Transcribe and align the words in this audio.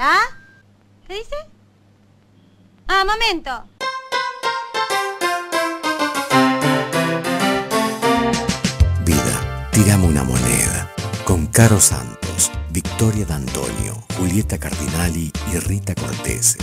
¿La? 0.00 0.18
¿Qué 1.06 1.12
dice? 1.12 1.36
Ah, 2.88 3.04
momento. 3.04 3.50
Vida, 9.04 9.68
tirame 9.72 10.06
una 10.06 10.24
moneda. 10.24 10.90
Con 11.26 11.48
Caro 11.48 11.78
Santos, 11.78 12.50
Victoria 12.70 13.26
D'Antonio, 13.26 14.02
Julieta 14.16 14.56
Cardinali 14.56 15.30
y 15.52 15.58
Rita 15.58 15.94
Cortese. 15.94 16.56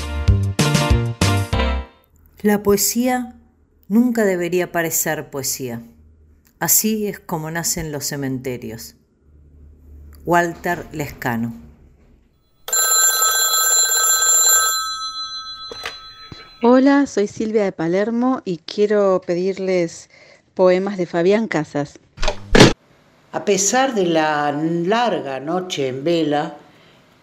La 2.41 2.63
poesía 2.63 3.35
nunca 3.87 4.25
debería 4.25 4.71
parecer 4.71 5.29
poesía. 5.29 5.83
Así 6.57 7.05
es 7.05 7.19
como 7.19 7.51
nacen 7.51 7.91
los 7.91 8.03
cementerios. 8.03 8.95
Walter 10.25 10.87
Lescano. 10.91 11.66
Hola, 16.63 17.05
soy 17.05 17.27
Silvia 17.27 17.65
de 17.65 17.71
Palermo 17.71 18.41
y 18.43 18.57
quiero 18.57 19.21
pedirles 19.23 20.09
poemas 20.55 20.97
de 20.97 21.05
Fabián 21.05 21.47
Casas. 21.47 21.99
A 23.31 23.45
pesar 23.45 23.93
de 23.93 24.07
la 24.07 24.51
larga 24.51 25.39
noche 25.39 25.87
en 25.87 26.03
vela, 26.03 26.55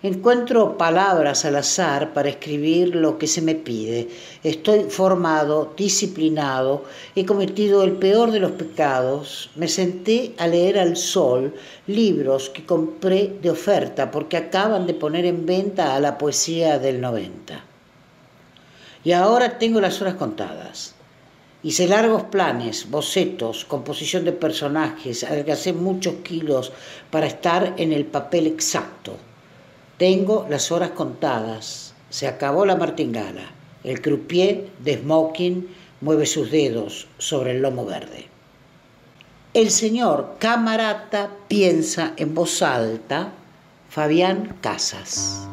encuentro 0.05 0.79
palabras 0.79 1.45
al 1.45 1.57
azar 1.57 2.13
para 2.13 2.29
escribir 2.29 2.95
lo 2.95 3.19
que 3.19 3.27
se 3.27 3.43
me 3.43 3.57
pide. 3.57 4.09
Estoy 4.45 4.85
formado, 4.85 5.75
disciplinado, 5.77 6.85
he 7.17 7.27
cometido 7.27 7.83
el 7.83 7.95
peor 7.95 8.31
de 8.31 8.39
los 8.39 8.53
pecados. 8.53 9.51
Me 9.57 9.67
senté 9.67 10.33
a 10.39 10.47
leer 10.47 10.79
al 10.79 10.97
sol 10.97 11.53
libros 11.89 12.51
que 12.51 12.65
compré 12.65 13.37
de 13.43 13.51
oferta 13.51 14.13
porque 14.13 14.37
acaban 14.37 14.87
de 14.87 14.95
poner 14.95 15.25
en 15.25 15.45
venta 15.45 15.97
a 15.97 15.99
la 15.99 16.19
poesía 16.19 16.79
del 16.79 17.01
90. 17.01 17.74
Y 19.05 19.13
ahora 19.13 19.59
tengo 19.59 19.81
las 19.81 20.01
horas 20.01 20.15
contadas. 20.15 20.95
Hice 21.63 21.87
largos 21.87 22.25
planes, 22.25 22.91
bocetos, 22.91 23.65
composición 23.65 24.25
de 24.25 24.33
personajes, 24.33 25.25
adelgacé 25.25 25.73
muchos 25.73 26.17
kilos 26.23 26.73
para 27.11 27.27
estar 27.27 27.75
en 27.77 27.93
el 27.93 28.07
papel 28.07 28.47
exacto. 28.47 29.17
Tengo 29.99 30.47
las 30.51 30.73
horas 30.73 30.91
contadas. 30.91 31.95
Se 32.11 32.27
acabó 32.27 32.67
la 32.67 32.77
martingala. 32.77 33.51
El 33.83 34.01
croupier 34.01 34.69
de 34.79 34.99
smoking 34.99 35.69
mueve 36.01 36.27
sus 36.27 36.51
dedos 36.51 37.07
sobre 37.19 37.53
el 37.53 37.63
lomo 37.63 37.87
verde. 37.87 38.27
El 39.55 39.71
señor 39.71 40.37
camarata 40.39 41.31
piensa 41.49 42.13
en 42.17 42.35
voz 42.35 42.61
alta 42.61 43.33
Fabián 43.89 44.57
Casas. 44.61 45.47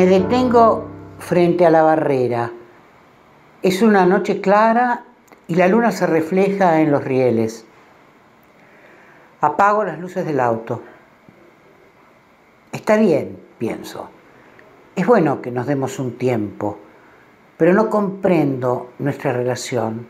Me 0.00 0.06
detengo 0.06 0.86
frente 1.18 1.66
a 1.66 1.70
la 1.70 1.82
barrera. 1.82 2.50
Es 3.60 3.82
una 3.82 4.06
noche 4.06 4.40
clara 4.40 5.04
y 5.46 5.56
la 5.56 5.68
luna 5.68 5.92
se 5.92 6.06
refleja 6.06 6.80
en 6.80 6.90
los 6.90 7.04
rieles. 7.04 7.66
Apago 9.42 9.84
las 9.84 9.98
luces 9.98 10.24
del 10.24 10.40
auto. 10.40 10.80
Está 12.72 12.96
bien, 12.96 13.38
pienso. 13.58 14.08
Es 14.96 15.06
bueno 15.06 15.42
que 15.42 15.50
nos 15.50 15.66
demos 15.66 15.98
un 15.98 16.16
tiempo, 16.16 16.78
pero 17.58 17.74
no 17.74 17.90
comprendo 17.90 18.92
nuestra 18.98 19.34
relación. 19.34 20.08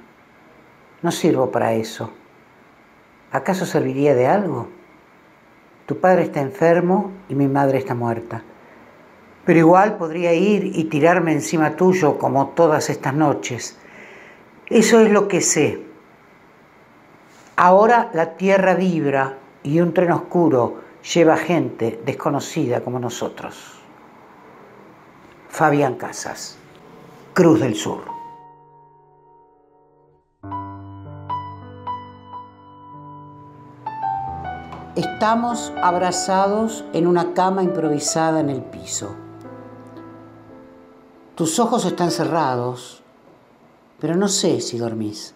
No 1.02 1.10
sirvo 1.10 1.50
para 1.50 1.72
eso. 1.72 2.12
¿Acaso 3.32 3.66
serviría 3.66 4.14
de 4.14 4.28
algo? 4.28 4.68
Tu 5.86 5.98
padre 5.98 6.22
está 6.22 6.40
enfermo 6.40 7.10
y 7.28 7.34
mi 7.34 7.48
madre 7.48 7.78
está 7.78 7.96
muerta. 7.96 8.44
Pero 9.44 9.58
igual 9.58 9.96
podría 9.96 10.32
ir 10.32 10.64
y 10.64 10.84
tirarme 10.84 11.32
encima 11.32 11.76
tuyo 11.76 12.18
como 12.18 12.48
todas 12.48 12.90
estas 12.90 13.14
noches. 13.14 13.76
Eso 14.66 15.00
es 15.00 15.10
lo 15.10 15.28
que 15.28 15.40
sé. 15.40 15.82
Ahora 17.56 18.10
la 18.14 18.36
tierra 18.36 18.74
vibra 18.74 19.38
y 19.62 19.80
un 19.80 19.92
tren 19.92 20.12
oscuro 20.12 20.80
lleva 21.14 21.36
gente 21.36 22.00
desconocida 22.04 22.80
como 22.82 22.98
nosotros. 22.98 23.80
Fabián 25.48 25.96
Casas, 25.96 26.56
Cruz 27.34 27.60
del 27.60 27.74
Sur. 27.74 28.20
Estamos 34.96 35.72
abrazados 35.82 36.84
en 36.92 37.06
una 37.06 37.34
cama 37.34 37.62
improvisada 37.62 38.40
en 38.40 38.50
el 38.50 38.62
piso. 38.62 39.16
Tus 41.40 41.58
ojos 41.58 41.86
están 41.86 42.10
cerrados, 42.10 43.00
pero 43.98 44.14
no 44.14 44.28
sé 44.28 44.60
si 44.60 44.76
dormís. 44.76 45.34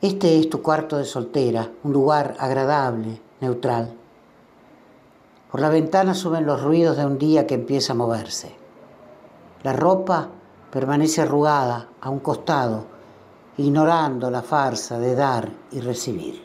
Este 0.00 0.40
es 0.40 0.50
tu 0.50 0.60
cuarto 0.60 0.98
de 0.98 1.04
soltera, 1.04 1.70
un 1.84 1.92
lugar 1.92 2.34
agradable, 2.40 3.22
neutral. 3.40 3.94
Por 5.52 5.60
la 5.60 5.68
ventana 5.68 6.14
suben 6.14 6.46
los 6.46 6.64
ruidos 6.64 6.96
de 6.96 7.06
un 7.06 7.16
día 7.16 7.46
que 7.46 7.54
empieza 7.54 7.92
a 7.92 7.94
moverse. 7.94 8.56
La 9.62 9.72
ropa 9.72 10.30
permanece 10.72 11.20
arrugada 11.20 11.90
a 12.00 12.10
un 12.10 12.18
costado, 12.18 12.86
ignorando 13.56 14.32
la 14.32 14.42
farsa 14.42 14.98
de 14.98 15.14
dar 15.14 15.48
y 15.70 15.78
recibir. 15.78 16.42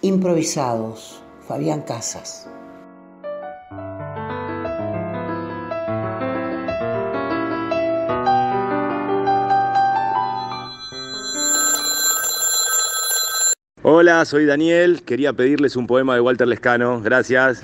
Improvisados, 0.00 1.22
Fabián 1.46 1.82
Casas. 1.82 2.48
Hola, 13.86 14.24
soy 14.24 14.46
Daniel. 14.46 15.02
Quería 15.04 15.34
pedirles 15.34 15.76
un 15.76 15.86
poema 15.86 16.14
de 16.14 16.22
Walter 16.22 16.48
Lescano. 16.48 17.02
Gracias. 17.02 17.62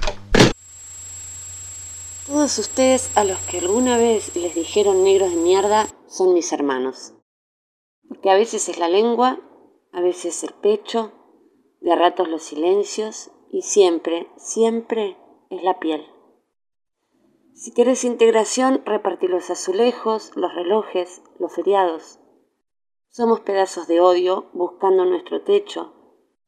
Todos 2.27 2.59
ustedes 2.59 3.11
a 3.17 3.25
los 3.25 3.39
que 3.47 3.61
alguna 3.61 3.97
vez 3.97 4.37
les 4.37 4.55
dijeron 4.55 5.03
negros 5.03 5.31
de 5.31 5.37
mierda 5.37 5.87
son 6.09 6.35
mis 6.35 6.53
hermanos. 6.53 7.15
Porque 8.07 8.29
a 8.29 8.35
veces 8.35 8.69
es 8.69 8.79
la 8.79 8.91
lengua, 8.91 9.41
a 9.93 10.03
veces 10.03 10.45
el 10.45 10.53
pecho, 10.53 11.11
de 11.81 11.97
ratos 11.97 12.29
los 12.29 12.43
silencios 12.43 13.31
y 13.51 13.63
siempre, 13.63 14.29
siempre 14.37 15.17
es 15.49 15.63
la 15.63 15.81
piel. 15.81 16.05
Si 17.55 17.73
querés 17.73 18.05
integración, 18.05 18.83
repartí 18.85 19.27
los 19.27 19.49
azulejos, 19.49 20.33
los 20.37 20.55
relojes, 20.55 21.23
los 21.39 21.51
feriados. 21.55 22.19
Somos 23.09 23.41
pedazos 23.41 23.89
de 23.89 24.03
odio 24.03 24.51
buscando 24.53 25.07
nuestro 25.07 25.41
techo, 25.41 25.95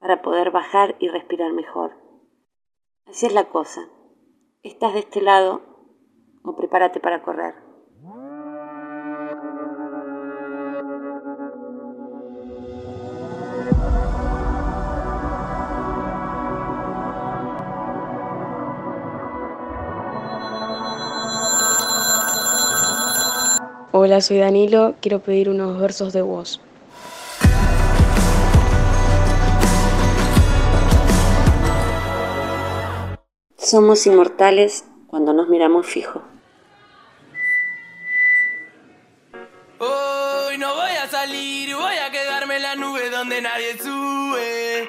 para 0.03 0.21
poder 0.21 0.51
bajar 0.51 0.97
y 0.99 1.09
respirar 1.09 1.53
mejor. 1.53 1.93
Así 3.07 3.27
es 3.27 3.33
la 3.33 3.45
cosa. 3.45 3.83
Estás 4.65 4.95
de 4.95 4.99
este 4.99 5.23
lado 5.23 5.63
o 6.43 6.57
prepárate 6.57 6.99
para 6.99 7.23
correr. 7.23 7.55
Hola, 23.93 24.21
soy 24.21 24.39
Danilo, 24.39 24.97
quiero 25.01 25.21
pedir 25.21 25.49
unos 25.49 25.81
versos 25.81 26.13
de 26.13 26.23
voz. 26.23 26.61
Somos 33.73 34.07
inmortales 34.07 34.85
cuando 35.07 35.33
nos 35.33 35.49
miramos 35.49 35.87
fijo. 35.87 36.21
Hoy 39.79 40.59
no 40.59 40.75
voy 40.75 40.91
a 40.91 41.09
salir, 41.09 41.75
voy 41.75 41.97
a 41.97 42.11
quedarme 42.11 42.57
en 42.57 42.63
la 42.65 42.77
nube 42.77 43.09
donde 43.09 43.41
nadie 43.41 43.79
sube. 43.79 44.87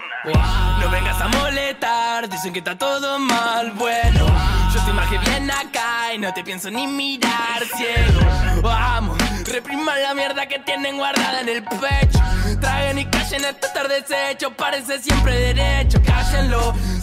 No 0.82 0.90
vengas 0.90 1.22
a 1.22 1.30
molestar, 1.30 2.28
dicen 2.28 2.52
que 2.52 2.60
está 2.60 2.78
todo 2.78 3.20
mal. 3.20 3.72
Bueno, 3.72 4.26
yo 4.74 4.80
estoy 4.80 4.94
más 4.94 5.10
que 5.10 5.18
bien 5.18 5.50
acá 5.50 6.14
y 6.14 6.18
no 6.18 6.34
te 6.34 6.44
pienso 6.44 6.70
ni 6.70 6.86
mirar 6.86 7.64
ciego. 7.78 8.20
Vamos, 8.62 9.18
repriman 9.46 10.04
la 10.04 10.14
mierda 10.14 10.46
que 10.46 10.60
tienen 10.60 10.98
guardada 10.98 11.40
en 11.40 11.48
el 11.48 11.64
pecho. 11.64 12.20
Traguen 12.60 13.00
y 13.00 13.06
callen 13.06 13.46
esto 13.46 13.66
estar 13.66 13.88
deshecho, 13.88 14.52
parece 14.52 15.00
siempre 15.00 15.54
derecho. 15.54 16.02
Cállenlo, 16.06 16.74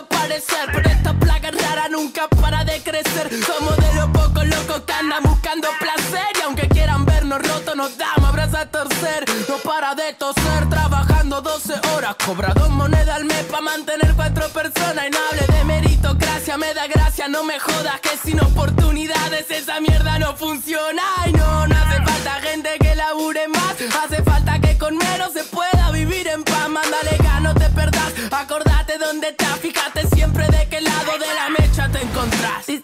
Desaparecer. 0.00 0.70
Pero 0.72 0.88
esta 0.88 1.12
plaga 1.14 1.50
rara 1.50 1.88
nunca 1.88 2.28
para 2.28 2.64
de 2.64 2.80
crecer. 2.82 3.30
Somos 3.44 3.76
de 3.76 3.94
los 3.94 4.08
pocos 4.10 4.46
locos 4.46 4.82
que 4.86 4.92
andan 4.92 5.22
buscando 5.22 5.68
placer. 5.78 6.26
Y 6.38 6.42
aunque 6.42 6.68
quieran 6.68 7.04
vernos 7.04 7.40
rotos, 7.42 7.76
nos 7.76 7.96
damos 7.96 8.28
abrazos 8.28 8.54
a 8.56 8.66
torcer. 8.66 9.24
No 9.48 9.56
para 9.58 9.94
de 9.94 10.12
toser, 10.14 10.68
trabajando 10.68 11.40
12 11.40 11.74
horas. 11.94 12.16
Cobra 12.24 12.52
dos 12.54 12.70
monedas 12.70 13.16
al 13.16 13.24
mes 13.24 13.44
para 13.44 13.62
mantener 13.62 14.14
cuatro 14.14 14.48
personas. 14.48 15.06
Y 15.06 15.10
no 15.10 15.18
hable 15.30 15.46
de 15.46 15.64
meritocracia, 15.64 16.56
me 16.56 16.72
da 16.74 16.86
gracia, 16.86 17.28
no 17.28 17.44
me 17.44 17.58
jodas. 17.58 18.00
Que 18.00 18.16
sin 18.16 18.40
oportunidades 18.40 19.50
esa 19.50 19.80
mierda 19.80 20.18
no 20.18 20.36
funciona. 20.36 21.29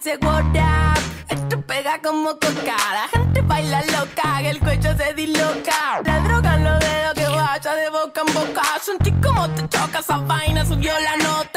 Esto 0.09 1.61
pega 1.63 1.99
como 2.01 2.29
coca. 2.39 2.77
La 2.93 3.09
gente 3.11 3.41
baila 3.41 3.81
loca, 3.87 4.37
que 4.39 4.49
el 4.51 4.59
cuello 4.59 4.95
se 4.95 5.13
disloca. 5.13 6.01
La 6.05 6.19
droga 6.21 6.55
en 6.55 6.63
los 6.63 6.79
dedos 6.79 7.13
que 7.13 7.27
vaya 7.27 7.75
de 7.75 7.89
boca 7.89 8.21
en 8.25 8.33
boca. 8.33 8.63
Sentí 8.81 9.11
como 9.21 9.49
te 9.49 9.67
choca 9.67 9.99
esa 9.99 10.17
vaina, 10.19 10.65
subió 10.65 10.93
la 10.97 11.17
nota. 11.17 11.56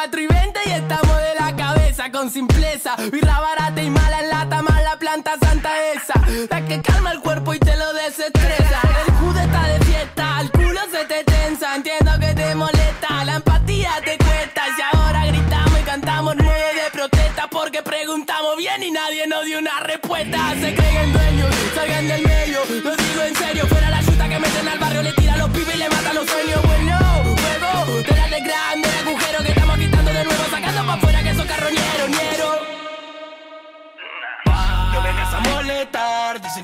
4 0.00 0.18
y 0.18 0.26
20 0.28 0.60
y 0.64 0.70
estamos 0.70 1.16
de 1.18 1.34
la 1.38 1.54
cabeza 1.54 2.10
con 2.10 2.30
simpleza. 2.30 2.96
Birra 3.12 3.38
barata 3.38 3.82
y 3.82 3.90
mala 3.90 4.20
en 4.20 4.30
lata, 4.30 4.62
mala 4.62 4.98
planta 4.98 5.32
santa 5.38 5.68
esa. 5.92 6.14
La 6.48 6.64
que 6.64 6.80
calma 6.80 7.12
el 7.12 7.20
cuerpo 7.20 7.52
y 7.52 7.58
te 7.58 7.76
lo 7.76 7.92
desestresa. 7.92 8.80
El 9.06 9.12
jude 9.16 9.42
está 9.42 9.68
de 9.68 9.80
fiesta, 9.80 10.40
el 10.40 10.50
culo 10.52 10.80
se 10.90 11.04
te 11.04 11.22
tensa. 11.24 11.76
Entiendo 11.76 12.12
que 12.18 12.32
te 12.32 12.54
molesta, 12.54 13.24
la 13.26 13.34
empatía 13.34 13.90
te 14.02 14.16
cuesta. 14.16 14.62
Y 14.78 14.96
ahora 14.96 15.26
gritamos 15.26 15.78
y 15.78 15.82
cantamos 15.82 16.34
nueve 16.34 16.82
de 16.82 16.90
protesta 16.92 17.48
porque 17.50 17.82
preguntamos 17.82 18.56
bien 18.56 18.82
y 18.82 18.90
nadie 18.90 19.26
nos 19.26 19.44
dio 19.44 19.58
una 19.58 19.80
respuesta. 19.80 20.54
Se 20.58 20.74
creen 20.74 21.12
dueños, 21.12 21.54
salgan 21.74 22.08
del 22.08 22.22
medio. 22.22 22.39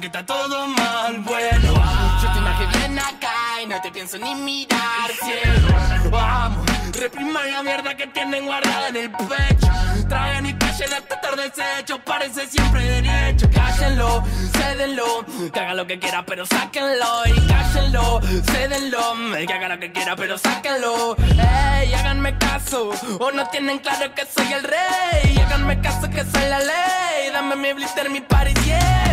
Está 0.06 0.24
todo 0.24 0.68
mal, 0.68 1.18
bueno 1.20 1.74
Yo 2.22 2.32
te 2.32 2.38
imagino 2.38 2.70
bien 2.78 2.98
acá 2.98 3.62
y 3.62 3.66
no 3.66 3.80
te 3.80 3.90
pienso 3.90 4.18
ni 4.18 4.34
mirar, 4.34 5.10
cielo 5.20 6.10
Vamos, 6.10 6.64
repriman 6.92 7.50
la 7.50 7.62
mierda 7.62 7.96
que 7.96 8.06
tienen 8.06 8.46
guardada 8.46 8.88
en 8.88 8.96
el 8.96 9.10
pecho. 9.10 9.66
Traen 10.08 10.46
y 10.46 10.54
callen 10.54 10.92
hasta 10.92 11.14
estar 11.16 11.36
deshecho, 11.36 11.98
parece 12.04 12.46
siempre 12.46 12.84
derecho. 12.84 13.50
Cállenlo, 13.52 14.22
cédenlo, 14.52 15.26
que 15.52 15.60
haga 15.60 15.74
lo 15.74 15.86
que 15.86 15.98
quiera 15.98 16.24
pero 16.24 16.46
sáquenlo. 16.46 17.26
Y 17.26 17.46
cállenlo, 17.48 18.20
cédenlo, 18.52 19.14
que 19.46 19.52
haga 19.52 19.68
lo 19.68 19.80
que 19.80 19.90
quiera 19.90 20.14
pero 20.14 20.38
sáquenlo. 20.38 21.16
Ey, 21.18 21.92
háganme 21.92 22.38
caso, 22.38 22.90
o 23.18 23.32
no 23.32 23.48
tienen 23.48 23.80
claro 23.80 24.14
que 24.14 24.24
soy 24.24 24.52
el 24.52 24.62
rey. 24.62 25.38
Háganme 25.44 25.80
caso 25.80 26.08
que 26.08 26.24
soy 26.24 26.48
la 26.48 26.60
ley, 26.60 27.30
dame 27.32 27.56
mi 27.56 27.72
blister, 27.72 28.08
mi 28.10 28.20
party, 28.20 28.54
yeah 28.64 29.06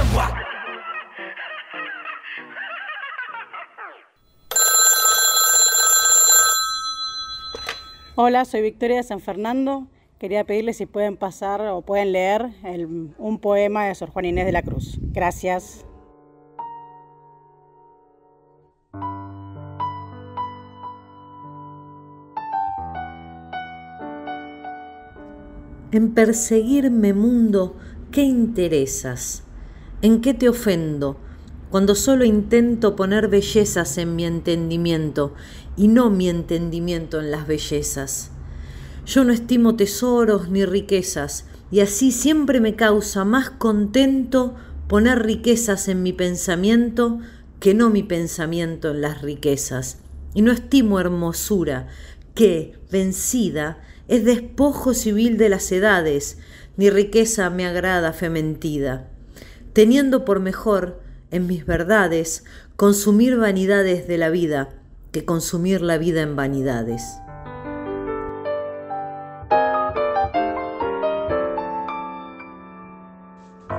Hola, 8.16 8.46
soy 8.46 8.62
Victoria 8.62 8.98
de 8.98 9.04
San 9.04 9.22
Fernando. 9.22 9.88
Quería 10.20 10.44
pedirles 10.44 10.78
si 10.78 10.86
pueden 10.86 11.18
pasar 11.18 11.62
o 11.62 11.82
pueden 11.82 12.12
leer 12.12 12.52
el- 12.64 13.16
un 13.18 13.40
poema 13.40 13.86
de 13.88 13.96
Sor 13.96 14.12
Juana 14.12 14.28
Inés 14.28 14.46
de 14.46 14.52
la 14.52 14.62
Cruz. 14.62 15.00
Gracias. 15.02 15.84
En 25.92 26.14
perseguirme, 26.14 27.14
mundo, 27.14 27.76
¿qué 28.12 28.22
interesas? 28.22 29.44
¿En 30.04 30.22
qué 30.22 30.36
te 30.36 30.50
ofendo? 30.50 31.18
Cuando 31.74 31.96
solo 31.96 32.24
intento 32.24 32.96
poner 32.96 33.30
bellezas 33.30 33.98
en 33.98 34.16
mi 34.16 34.26
entendimiento 34.26 35.34
y 35.76 35.88
no 35.88 36.12
mi 36.12 36.30
entendimiento 36.30 37.20
en 37.20 37.32
las 37.32 37.48
bellezas. 37.48 38.30
Yo 39.08 39.24
no 39.24 39.34
estimo 39.34 39.76
tesoros 39.76 40.50
ni 40.50 40.66
riquezas, 40.66 41.46
y 41.72 41.80
así 41.80 42.12
siempre 42.12 42.60
me 42.60 42.76
causa 42.76 43.26
más 43.26 43.50
contento 43.50 44.54
poner 44.88 45.24
riquezas 45.24 45.88
en 45.88 46.04
mi 46.04 46.14
pensamiento 46.14 47.18
que 47.60 47.74
no 47.74 47.90
mi 47.90 48.04
pensamiento 48.04 48.92
en 48.92 49.02
las 49.02 49.24
riquezas. 49.24 49.98
Y 50.36 50.44
no 50.44 50.52
estimo 50.52 51.00
hermosura, 51.00 51.88
que, 52.36 52.78
vencida, 52.92 53.82
es 54.08 54.24
despojo 54.26 54.94
civil 54.94 55.40
de 55.40 55.50
las 55.50 55.72
edades, 55.72 56.38
ni 56.78 56.92
riqueza 56.92 57.50
me 57.50 57.66
agrada 57.66 58.14
fe 58.14 58.30
mentida. 58.30 59.10
Teniendo 59.74 60.24
por 60.24 60.40
mejor, 60.40 61.02
en 61.34 61.48
mis 61.48 61.66
verdades, 61.66 62.46
consumir 62.76 63.38
vanidades 63.38 64.08
de 64.08 64.18
la 64.20 64.30
vida, 64.30 64.70
que 65.12 65.26
consumir 65.26 65.82
la 65.82 65.98
vida 65.98 66.22
en 66.22 66.36
vanidades. 66.36 67.02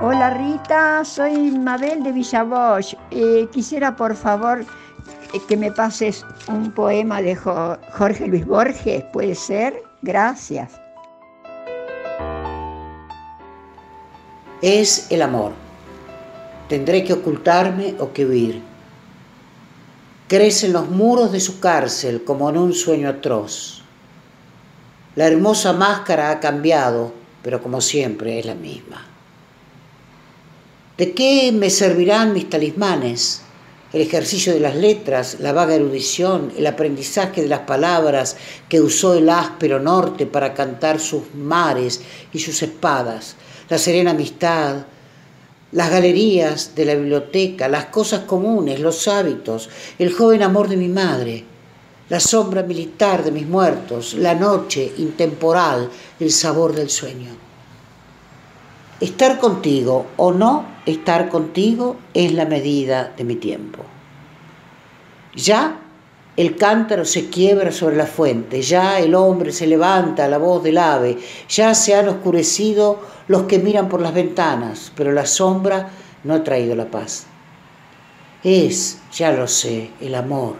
Hola 0.01 0.29
Rita, 0.31 1.03
soy 1.05 1.51
Mabel 1.51 2.03
de 2.03 2.11
Villavoz. 2.11 2.95
Eh, 3.11 3.47
quisiera 3.51 3.95
por 3.95 4.15
favor 4.15 4.65
que 5.47 5.57
me 5.57 5.71
pases 5.71 6.25
un 6.47 6.71
poema 6.71 7.21
de 7.21 7.35
Jo- 7.35 7.77
Jorge 7.97 8.27
Luis 8.27 8.45
Borges, 8.45 9.03
¿puede 9.11 9.35
ser? 9.35 9.81
Gracias. 10.01 10.79
Es 14.61 15.11
el 15.11 15.21
amor. 15.21 15.51
Tendré 16.69 17.03
que 17.03 17.13
ocultarme 17.13 17.95
o 17.99 18.11
que 18.11 18.25
huir. 18.25 18.61
Crece 20.27 20.65
en 20.65 20.73
los 20.73 20.89
muros 20.89 21.31
de 21.31 21.39
su 21.39 21.59
cárcel 21.59 22.23
como 22.23 22.49
en 22.49 22.57
un 22.57 22.73
sueño 22.73 23.07
atroz. 23.07 23.83
La 25.15 25.27
hermosa 25.27 25.73
máscara 25.73 26.31
ha 26.31 26.39
cambiado, 26.39 27.13
pero 27.43 27.61
como 27.61 27.79
siempre 27.81 28.39
es 28.39 28.45
la 28.45 28.55
misma. 28.55 29.05
¿De 30.97 31.13
qué 31.13 31.51
me 31.51 31.69
servirán 31.69 32.33
mis 32.33 32.49
talismanes? 32.49 33.41
El 33.93 34.01
ejercicio 34.01 34.51
de 34.51 34.59
las 34.59 34.75
letras, 34.75 35.37
la 35.39 35.53
vaga 35.53 35.75
erudición, 35.75 36.51
el 36.57 36.65
aprendizaje 36.65 37.43
de 37.43 37.47
las 37.47 37.59
palabras 37.61 38.35
que 38.67 38.81
usó 38.81 39.13
el 39.13 39.29
áspero 39.29 39.79
norte 39.79 40.25
para 40.25 40.53
cantar 40.53 40.99
sus 40.99 41.35
mares 41.35 42.01
y 42.33 42.39
sus 42.39 42.63
espadas, 42.63 43.35
la 43.69 43.77
serena 43.77 44.11
amistad, 44.11 44.85
las 45.71 45.89
galerías 45.89 46.75
de 46.75 46.85
la 46.85 46.95
biblioteca, 46.95 47.67
las 47.67 47.85
cosas 47.85 48.21
comunes, 48.21 48.79
los 48.79 49.07
hábitos, 49.07 49.69
el 49.99 50.13
joven 50.13 50.43
amor 50.43 50.67
de 50.67 50.77
mi 50.77 50.87
madre, 50.87 51.43
la 52.09 52.19
sombra 52.19 52.63
militar 52.63 53.23
de 53.23 53.31
mis 53.31 53.47
muertos, 53.47 54.13
la 54.13 54.35
noche 54.35 54.93
intemporal, 54.97 55.89
el 56.19 56.31
sabor 56.31 56.73
del 56.73 56.89
sueño. 56.89 57.31
Estar 58.99 59.39
contigo 59.39 60.07
o 60.17 60.31
no 60.31 60.75
estar 60.85 61.29
contigo 61.29 61.97
es 62.13 62.33
la 62.33 62.45
medida 62.45 63.13
de 63.17 63.23
mi 63.23 63.35
tiempo. 63.35 63.83
Ya 65.35 65.81
el 66.37 66.57
cántaro 66.57 67.05
se 67.05 67.29
quiebra 67.29 67.71
sobre 67.71 67.95
la 67.95 68.07
fuente, 68.07 68.61
ya 68.61 68.99
el 68.99 69.15
hombre 69.15 69.51
se 69.53 69.67
levanta 69.67 70.25
a 70.25 70.27
la 70.27 70.37
voz 70.37 70.63
del 70.63 70.77
ave, 70.77 71.17
ya 71.47 71.73
se 71.73 71.95
han 71.95 72.09
oscurecido 72.09 72.99
los 73.27 73.43
que 73.43 73.59
miran 73.59 73.87
por 73.87 74.01
las 74.01 74.13
ventanas, 74.13 74.91
pero 74.95 75.13
la 75.13 75.25
sombra 75.25 75.89
no 76.23 76.33
ha 76.33 76.43
traído 76.43 76.75
la 76.75 76.91
paz. 76.91 77.25
Es, 78.43 78.99
ya 79.13 79.31
lo 79.31 79.47
sé, 79.47 79.91
el 80.01 80.13
amor, 80.13 80.55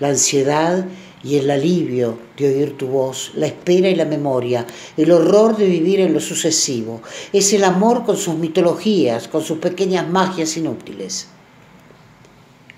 la 0.00 0.08
ansiedad 0.08 0.86
y 1.22 1.36
el 1.36 1.50
alivio 1.50 2.18
de 2.36 2.48
oír 2.48 2.76
tu 2.76 2.88
voz, 2.88 3.32
la 3.34 3.46
espera 3.46 3.88
y 3.88 3.94
la 3.94 4.06
memoria, 4.06 4.66
el 4.96 5.12
horror 5.12 5.56
de 5.56 5.66
vivir 5.66 6.00
en 6.00 6.14
lo 6.14 6.20
sucesivo. 6.20 7.02
Es 7.32 7.52
el 7.52 7.64
amor 7.64 8.04
con 8.04 8.16
sus 8.16 8.34
mitologías, 8.36 9.28
con 9.28 9.42
sus 9.42 9.58
pequeñas 9.58 10.08
magias 10.08 10.56
inútiles. 10.56 11.28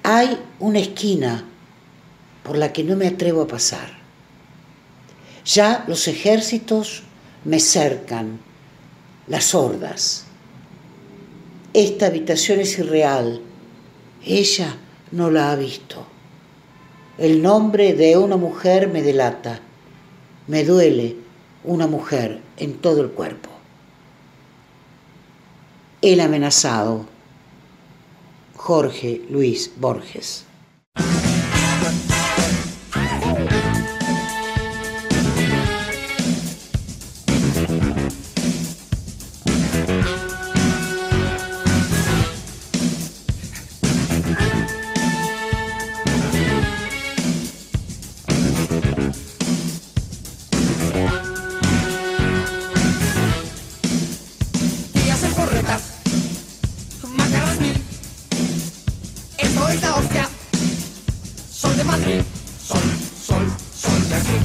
Hay 0.03 0.39
una 0.59 0.81
esquina 0.81 1.45
por 2.45 2.57
la 2.57 2.73
que 2.73 2.85
no 2.85 2.95
me 2.95 3.09
atrevo 3.09 3.43
a 3.43 3.49
pasar. 3.49 3.89
Ya 5.45 5.85
los 5.89 6.07
ejércitos 6.07 7.03
me 7.45 7.59
cercan, 7.59 8.39
las 9.27 9.55
hordas. 9.55 10.25
Esta 11.73 12.07
habitación 12.07 12.61
es 12.61 12.79
irreal. 12.79 13.41
Ella 14.25 14.77
no 15.11 15.31
la 15.31 15.51
ha 15.51 15.57
visto. 15.57 16.07
El 17.19 17.43
nombre 17.43 17.95
de 17.95 18.17
una 18.17 18.37
mujer 18.37 18.89
me 18.89 19.03
delata. 19.03 19.61
Me 20.47 20.65
duele 20.65 21.17
una 21.65 21.87
mujer 21.87 22.41
en 22.57 22.75
todo 22.75 23.01
el 23.01 23.11
cuerpo. 23.11 23.51
El 26.01 26.21
amenazado. 26.21 27.07
Jorge 28.57 29.23
Luis 29.29 29.73
Borges. 29.77 30.45
Eso 59.39 59.69
es 59.69 59.83
la 59.83 59.95
hostia. 59.97 60.29
Sol 61.53 61.77
de 61.77 61.85
Madrid, 61.85 62.21
sol, 62.67 62.83
sol, 63.27 63.47
sol 63.77 64.09
de 64.09 64.15
aquí. 64.15 64.39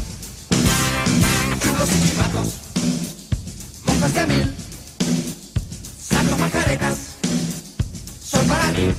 Churros 1.61 1.89
y 1.89 2.09
chivatos, 2.09 2.47
monjas 3.85 4.13
de 4.13 4.27
mil, 4.27 4.55
sacos 6.01 6.39
macaretas. 6.39 6.97
Sol 8.23 8.45
para 8.45 8.71
mí, 8.71 8.93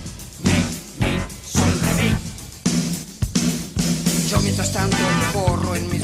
mi, 0.45 1.07
mi, 1.07 1.19
sol 1.53 1.81
de 1.81 2.03
mí. 2.03 2.17
Yo 4.29 4.41
mientras 4.41 4.73
tanto 4.73 4.97
corro 5.33 5.75
en 5.75 5.91
mi 5.91 6.00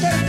Hola, 0.00 0.28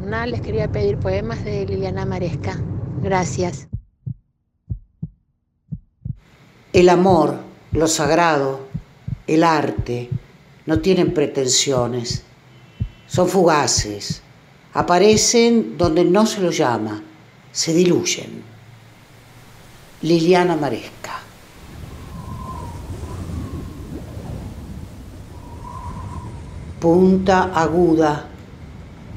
Les 0.00 0.40
quería 0.40 0.70
pedir 0.70 0.96
poemas 0.96 1.44
de 1.44 1.66
Liliana 1.66 2.06
Maresca. 2.06 2.56
Gracias. 3.02 3.66
El 6.72 6.88
amor, 6.88 7.40
lo 7.72 7.88
sagrado, 7.88 8.60
el 9.26 9.42
arte 9.42 10.08
no 10.66 10.78
tienen 10.78 11.12
pretensiones, 11.12 12.22
son 13.08 13.28
fugaces, 13.28 14.22
aparecen 14.72 15.76
donde 15.76 16.04
no 16.04 16.26
se 16.26 16.42
los 16.42 16.56
llama, 16.56 17.02
se 17.50 17.74
diluyen. 17.74 18.44
Liliana 20.02 20.54
Maresca. 20.54 21.18
Punta 26.78 27.50
aguda 27.52 28.28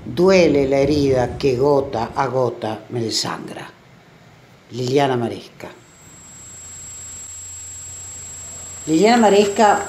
Duele 0.04 0.68
la 0.68 0.80
herida 0.80 1.38
que 1.38 1.56
gota 1.56 2.12
a 2.16 2.26
gota 2.28 2.86
me 2.90 3.02
desangra. 3.02 3.70
Liliana 4.72 5.16
Maresca. 5.16 5.70
Liliana 8.88 9.18
Maresca 9.18 9.86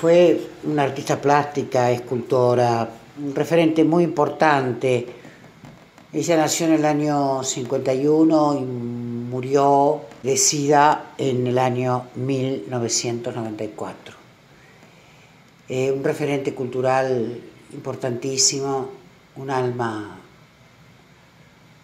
fue 0.00 0.48
una 0.64 0.84
artista 0.84 1.20
plástica, 1.20 1.90
escultora, 1.90 2.88
un 3.22 3.34
referente 3.34 3.84
muy 3.84 4.04
importante. 4.04 5.06
Ella 6.12 6.38
nació 6.38 6.66
en 6.66 6.72
el 6.72 6.86
año 6.86 7.44
51 7.44 8.54
y 8.54 8.60
murió 8.62 10.00
de 10.22 10.38
SIDA 10.38 11.12
en 11.18 11.46
el 11.46 11.58
año 11.58 12.06
1994. 12.14 14.14
Eh, 15.68 15.92
un 15.92 16.02
referente 16.02 16.54
cultural 16.54 17.38
importantísimo 17.72 19.01
un 19.36 19.50
alma 19.50 20.18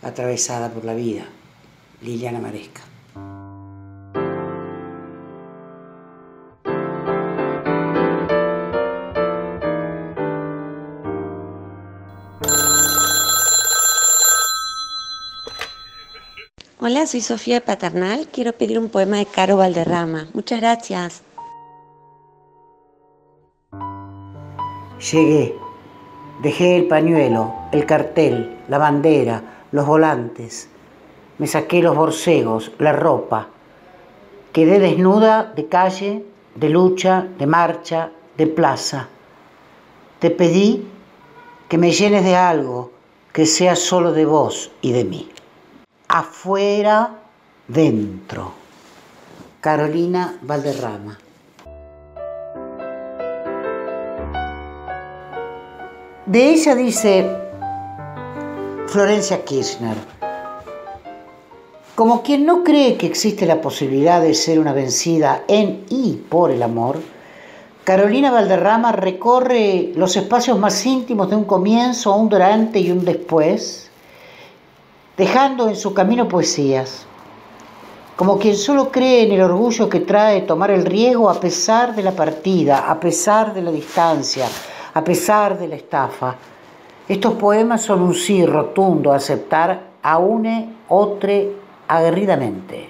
atravesada 0.03 0.71
por 0.71 0.85
la 0.85 0.95
vida, 0.95 1.25
Liliana 2.03 2.41
Maresca. 2.41 2.83
Hola, 16.81 17.07
soy 17.07 17.21
Sofía 17.21 17.65
Paternal. 17.65 18.29
Quiero 18.33 18.53
pedir 18.53 18.79
un 18.79 18.89
poema 18.89 19.19
de 19.19 19.27
Caro 19.27 19.57
Valderrama. 19.57 20.29
Muchas 20.33 20.61
gracias. 20.61 21.23
Llegué, 25.13 25.55
dejé 26.43 26.77
el 26.77 26.89
pañuelo, 26.89 27.55
el 27.73 27.87
cartel, 27.87 28.59
la 28.69 28.79
bandera, 28.79 29.43
los 29.73 29.87
volantes, 29.87 30.69
me 31.39 31.47
saqué 31.47 31.83
los 31.83 31.97
borcegos, 31.97 32.73
la 32.79 32.93
ropa, 32.93 33.49
quedé 34.53 34.79
desnuda 34.79 35.45
de 35.55 35.69
calle, 35.69 36.25
de 36.55 36.69
lucha, 36.69 37.29
de 37.39 37.47
marcha, 37.47 38.11
de 38.37 38.47
plaza. 38.47 39.09
Te 40.19 40.31
pedí 40.31 40.87
que 41.69 41.79
me 41.79 41.93
llenes 41.93 42.25
de 42.25 42.35
algo 42.35 42.91
que 43.33 43.47
sea 43.47 43.77
solo 43.77 44.13
de 44.13 44.25
vos 44.25 44.73
y 44.81 44.93
de 44.93 45.05
mí. 45.05 45.31
Afuera, 46.09 47.11
dentro. 47.69 48.53
Carolina 49.61 50.39
Valderrama. 50.43 51.19
De 56.29 56.51
ella 56.51 56.75
dice 56.75 57.27
Florencia 58.89 59.47
Kirchner, 59.47 59.97
como 61.95 62.23
quien 62.23 62.45
no 62.45 62.63
cree 62.63 62.99
que 62.99 63.07
existe 63.07 63.47
la 63.47 63.63
posibilidad 63.63 64.21
de 64.21 64.35
ser 64.35 64.59
una 64.59 64.75
vencida 64.75 65.45
en 65.49 65.87
y 65.89 66.17
por 66.29 66.51
el 66.51 66.63
amor, 66.63 67.01
Carolina 67.83 68.31
Valderrama 68.31 68.93
recorre 68.93 69.95
los 69.97 70.19
espacios 70.19 70.59
más 70.59 70.85
íntimos 70.85 71.31
de 71.31 71.37
un 71.37 71.45
comienzo, 71.45 72.15
un 72.15 72.29
durante 72.29 72.79
y 72.79 72.91
un 72.91 73.07
después, 73.07 73.91
dejando 75.17 75.71
en 75.71 75.77
su 75.77 75.95
camino 75.95 76.29
poesías, 76.29 77.07
como 78.17 78.39
quien 78.39 78.55
solo 78.55 78.91
cree 78.91 79.23
en 79.23 79.33
el 79.33 79.41
orgullo 79.41 79.89
que 79.89 80.01
trae 80.01 80.43
tomar 80.43 80.73
el 80.73 80.85
riesgo 80.85 81.31
a 81.31 81.41
pesar 81.41 81.97
de 81.97 82.03
la 82.03 82.13
partida, 82.13 82.91
a 82.91 83.01
pesar 83.01 83.55
de 83.55 83.63
la 83.63 83.71
distancia, 83.71 84.47
a 84.99 85.05
pesar 85.05 85.57
de 85.57 85.69
la 85.69 85.77
estafa. 85.77 86.35
Estos 87.09 87.35
poemas 87.35 87.83
son 87.83 88.03
un 88.03 88.15
sí 88.15 88.45
rotundo 88.45 89.13
a 89.13 89.17
aceptar 89.17 89.91
a 90.03 90.19
une, 90.19 90.75
otre, 90.89 91.53
aguerridamente, 91.87 92.89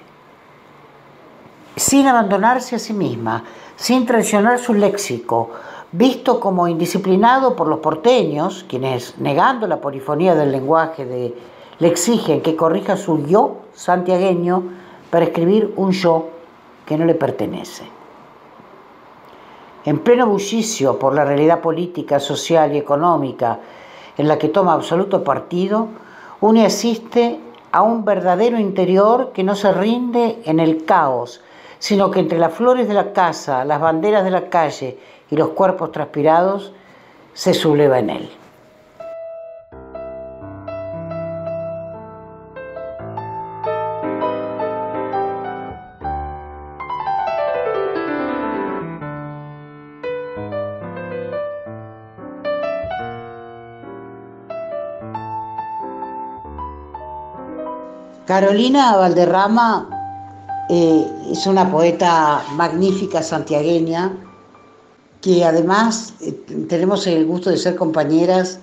sin 1.75 2.07
abandonarse 2.07 2.75
a 2.75 2.79
sí 2.79 2.93
misma, 2.93 3.43
sin 3.75 4.07
traicionar 4.07 4.57
su 4.57 4.73
léxico, 4.73 5.51
visto 5.91 6.39
como 6.39 6.67
indisciplinado 6.67 7.55
por 7.55 7.67
los 7.67 7.77
porteños, 7.77 8.65
quienes, 8.67 9.19
negando 9.19 9.67
la 9.67 9.79
polifonía 9.79 10.33
del 10.33 10.51
lenguaje, 10.51 11.05
le 11.77 11.87
exigen 11.87 12.41
que 12.41 12.55
corrija 12.55 12.97
su 12.97 13.27
yo 13.27 13.57
santiagueño 13.73 14.63
para 15.11 15.25
escribir 15.25 15.73
un 15.75 15.91
yo 15.91 16.29
que 16.87 16.97
no 16.97 17.05
le 17.05 17.13
pertenece. 17.13 17.98
En 19.85 19.99
pleno 19.99 20.27
bullicio 20.27 20.99
por 20.99 21.13
la 21.13 21.25
realidad 21.25 21.61
política, 21.61 22.19
social 22.19 22.75
y 22.75 22.77
económica 22.77 23.59
en 24.17 24.27
la 24.27 24.37
que 24.37 24.49
toma 24.49 24.73
absoluto 24.73 25.23
partido, 25.23 25.87
une 26.41 26.65
asiste 26.65 27.39
a 27.71 27.81
un 27.81 28.03
verdadero 28.03 28.59
interior 28.59 29.31
que 29.33 29.43
no 29.43 29.55
se 29.55 29.71
rinde 29.71 30.41
en 30.45 30.59
el 30.59 30.83
caos, 30.85 31.41
sino 31.79 32.11
que 32.11 32.19
entre 32.19 32.39
las 32.39 32.53
flores 32.53 32.87
de 32.87 32.93
la 32.93 33.13
casa, 33.13 33.63
las 33.63 33.79
banderas 33.79 34.23
de 34.23 34.31
la 34.31 34.49
calle 34.49 34.97
y 35.31 35.35
los 35.37 35.49
cuerpos 35.49 35.91
transpirados, 35.91 36.73
se 37.33 37.53
subleva 37.53 37.99
en 37.99 38.09
él. 38.09 38.29
Carolina 58.29 58.95
Valderrama 58.95 59.89
eh, 60.69 61.03
es 61.31 61.47
una 61.47 61.71
poeta 61.71 62.43
magnífica 62.53 63.23
santiagueña 63.23 64.15
que 65.19 65.43
además 65.43 66.13
eh, 66.21 66.33
tenemos 66.69 67.07
el 67.07 67.25
gusto 67.25 67.49
de 67.49 67.57
ser 67.57 67.75
compañeras 67.75 68.59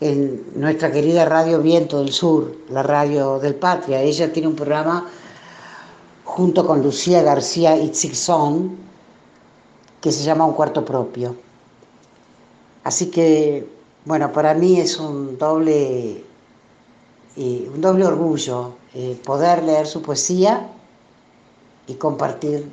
en 0.00 0.44
nuestra 0.54 0.92
querida 0.92 1.24
radio 1.24 1.60
Viento 1.60 1.98
del 1.98 2.12
Sur, 2.12 2.54
la 2.70 2.84
radio 2.84 3.40
del 3.40 3.56
Patria. 3.56 4.00
Ella 4.00 4.32
tiene 4.32 4.46
un 4.46 4.54
programa 4.54 5.08
junto 6.22 6.64
con 6.64 6.80
Lucía 6.80 7.20
García 7.20 7.76
Itzigson 7.76 8.76
que 10.00 10.12
se 10.12 10.22
llama 10.22 10.46
Un 10.46 10.52
Cuarto 10.52 10.84
Propio. 10.84 11.34
Así 12.84 13.10
que, 13.10 13.68
bueno, 14.04 14.30
para 14.32 14.54
mí 14.54 14.78
es 14.78 15.00
un 15.00 15.36
doble, 15.36 16.22
eh, 17.36 17.70
un 17.74 17.80
doble 17.80 18.06
orgullo 18.06 18.78
poder 19.24 19.62
leer 19.62 19.86
su 19.86 20.02
poesía 20.02 20.68
y 21.86 21.94
compartir 21.94 22.70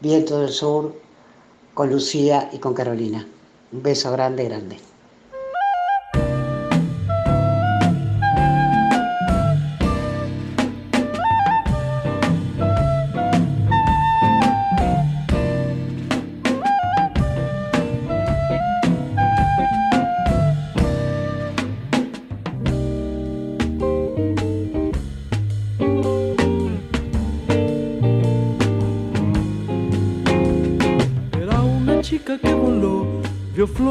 Viento 0.00 0.40
del 0.40 0.50
Sur 0.50 0.94
con 1.72 1.90
Lucía 1.90 2.50
y 2.52 2.58
con 2.58 2.74
Carolina. 2.74 3.26
Un 3.72 3.82
beso 3.82 4.12
grande, 4.12 4.44
grande. 4.44 4.93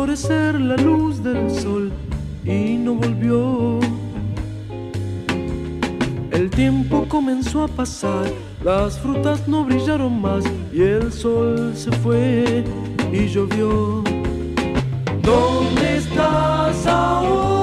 La 0.05 0.75
luz 0.75 1.23
del 1.23 1.49
sol 1.49 1.89
y 2.43 2.75
no 2.75 2.95
volvió. 2.95 3.79
El 6.31 6.49
tiempo 6.49 7.05
comenzó 7.07 7.63
a 7.63 7.67
pasar, 7.69 8.25
las 8.65 8.99
frutas 8.99 9.47
no 9.47 9.63
brillaron 9.63 10.21
más 10.21 10.43
y 10.73 10.81
el 10.81 11.13
sol 11.13 11.71
se 11.73 11.89
fue 11.91 12.65
y 13.13 13.27
llovió. 13.27 14.03
¿Dónde 15.21 15.97
estás 15.97 16.85
ahora? 16.85 17.62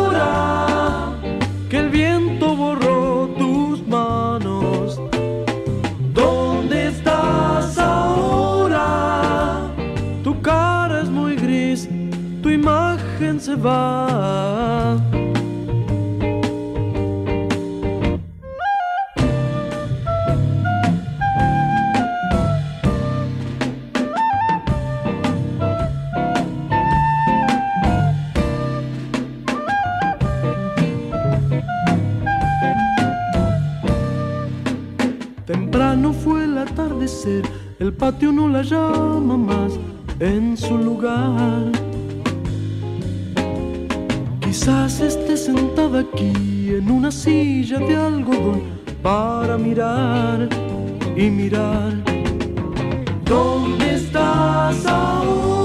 El 37.81 37.95
patio 37.95 38.31
no 38.31 38.47
la 38.47 38.63
llama 38.63 39.37
más 39.39 39.73
en 40.21 40.57
su 40.57 40.77
lugar. 40.77 41.73
Quizás 44.41 45.01
esté 45.01 45.37
sentada 45.37 46.01
aquí 46.01 46.75
en 46.79 46.91
una 46.91 47.11
silla 47.11 47.79
de 47.79 47.97
algodón 47.97 48.63
para 49.03 49.57
mirar 49.57 50.49
y 51.17 51.31
mirar. 51.31 51.95
¿Dónde 53.25 53.95
estás 53.95 54.85
ahora? 54.87 55.60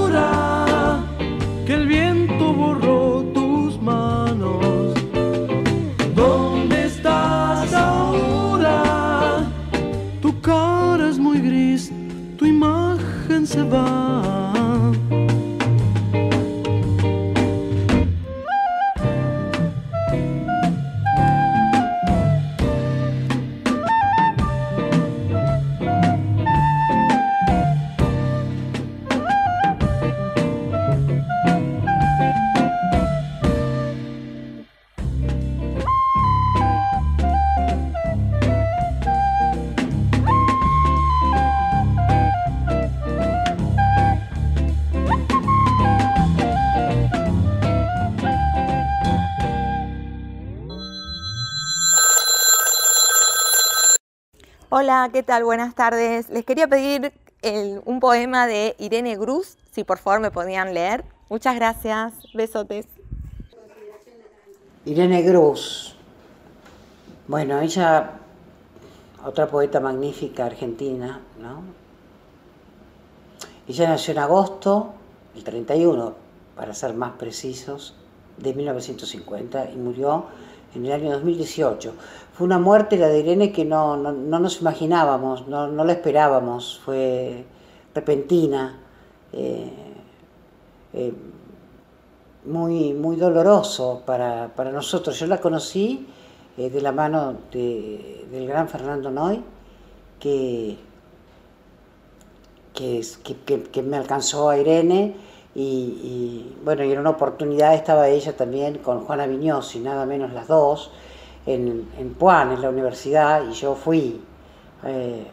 Hola, 54.86 55.10
¿qué 55.12 55.24
tal? 55.24 55.42
Buenas 55.42 55.74
tardes. 55.74 56.30
Les 56.30 56.44
quería 56.44 56.68
pedir 56.68 57.12
un 57.86 57.98
poema 57.98 58.46
de 58.46 58.76
Irene 58.78 59.16
Gruz, 59.16 59.56
si 59.72 59.82
por 59.82 59.98
favor 59.98 60.20
me 60.20 60.30
podían 60.30 60.74
leer. 60.74 61.04
Muchas 61.28 61.56
gracias. 61.56 62.12
Besotes. 62.32 62.86
Irene 64.84 65.22
Gruz. 65.22 65.96
Bueno, 67.26 67.60
ella, 67.60 68.12
otra 69.24 69.48
poeta 69.48 69.80
magnífica 69.80 70.46
argentina, 70.46 71.20
¿no? 71.40 71.62
Ella 73.66 73.88
nació 73.88 74.12
en 74.12 74.18
agosto, 74.20 74.94
el 75.34 75.42
31, 75.42 76.14
para 76.54 76.72
ser 76.74 76.94
más 76.94 77.14
precisos, 77.14 77.96
de 78.36 78.54
1950 78.54 79.68
y 79.72 79.76
murió 79.78 80.26
en 80.76 80.86
el 80.86 80.92
año 80.92 81.12
2018. 81.12 81.92
Fue 82.34 82.44
una 82.46 82.58
muerte, 82.58 82.96
la 82.98 83.08
de 83.08 83.20
Irene, 83.20 83.50
que 83.52 83.64
no, 83.64 83.96
no, 83.96 84.12
no 84.12 84.38
nos 84.38 84.60
imaginábamos, 84.60 85.48
no, 85.48 85.68
no 85.68 85.84
la 85.84 85.92
esperábamos, 85.92 86.80
fue 86.84 87.44
repentina. 87.94 88.78
eh, 89.32 89.70
eh, 90.94 91.12
muy, 92.44 92.94
muy 92.94 93.16
doloroso 93.16 94.02
para, 94.06 94.48
para 94.54 94.70
nosotros. 94.70 95.18
Yo 95.18 95.26
la 95.26 95.40
conocí 95.40 96.06
eh, 96.56 96.70
de 96.70 96.80
la 96.80 96.92
mano 96.92 97.34
de- 97.52 98.24
del 98.30 98.46
gran 98.46 98.68
Fernando 98.68 99.10
Noy, 99.10 99.42
que, 100.20 100.76
que- 102.74 103.02
que- 103.44 103.62
que 103.64 103.82
me 103.82 103.96
alcanzó 103.96 104.48
a 104.48 104.58
Irene 104.58 105.16
y, 105.62 106.56
bueno, 106.64 106.84
y 106.84 106.92
en 106.92 106.98
una 106.98 107.10
oportunidad 107.10 107.74
estaba 107.74 108.08
ella 108.08 108.36
también 108.36 108.78
con 108.78 109.00
Juana 109.06 109.26
Viñosi, 109.26 109.78
nada 109.80 110.04
menos 110.06 110.32
las 110.32 110.46
dos, 110.48 110.90
en, 111.46 111.88
en 111.98 112.14
Puan, 112.14 112.52
en 112.52 112.60
la 112.60 112.68
universidad, 112.70 113.42
y 113.48 113.52
yo 113.52 113.74
fui 113.74 114.20
eh, 114.84 115.26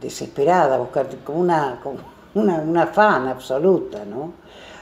desesperada 0.00 0.76
a 0.76 0.78
buscar, 0.78 1.06
como 1.24 1.40
una, 1.40 1.80
como 1.82 1.96
una, 2.34 2.56
una 2.58 2.86
fan 2.88 3.28
absoluta, 3.28 4.04
¿no? 4.04 4.32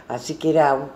Así 0.08 0.34
que 0.36 0.50
era 0.50 0.74
un- 0.74 0.90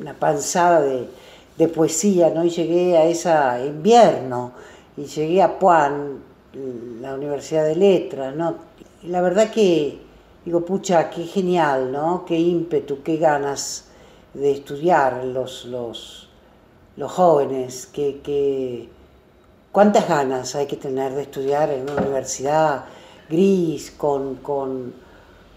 una 0.00 0.14
panzada 0.14 0.80
de, 0.80 1.08
de 1.56 1.68
poesía, 1.68 2.30
¿no? 2.30 2.44
Y 2.44 2.50
llegué 2.50 2.96
a 2.96 3.04
ese 3.04 3.30
invierno, 3.66 4.52
y 4.96 5.04
llegué 5.06 5.42
a 5.42 5.58
Puan, 5.58 6.18
la 7.00 7.14
Universidad 7.14 7.64
de 7.64 7.76
Letras, 7.76 8.34
¿no? 8.34 8.54
La 9.04 9.20
verdad 9.20 9.50
que, 9.50 10.00
digo, 10.48 10.64
pucha, 10.64 11.10
qué 11.10 11.24
genial, 11.24 11.92
¿no? 11.92 12.24
Qué 12.24 12.38
ímpetu, 12.38 13.02
qué 13.02 13.18
ganas 13.18 13.84
de 14.32 14.52
estudiar 14.52 15.22
los, 15.22 15.66
los, 15.66 16.30
los 16.96 17.12
jóvenes, 17.12 17.84
que, 17.84 18.20
que, 18.22 18.88
cuántas 19.70 20.08
ganas 20.08 20.54
hay 20.54 20.64
que 20.64 20.76
tener 20.76 21.12
de 21.12 21.20
estudiar 21.20 21.68
en 21.68 21.82
una 21.82 22.00
universidad 22.00 22.86
gris, 23.28 23.90
con, 23.90 24.36
con, 24.36 24.94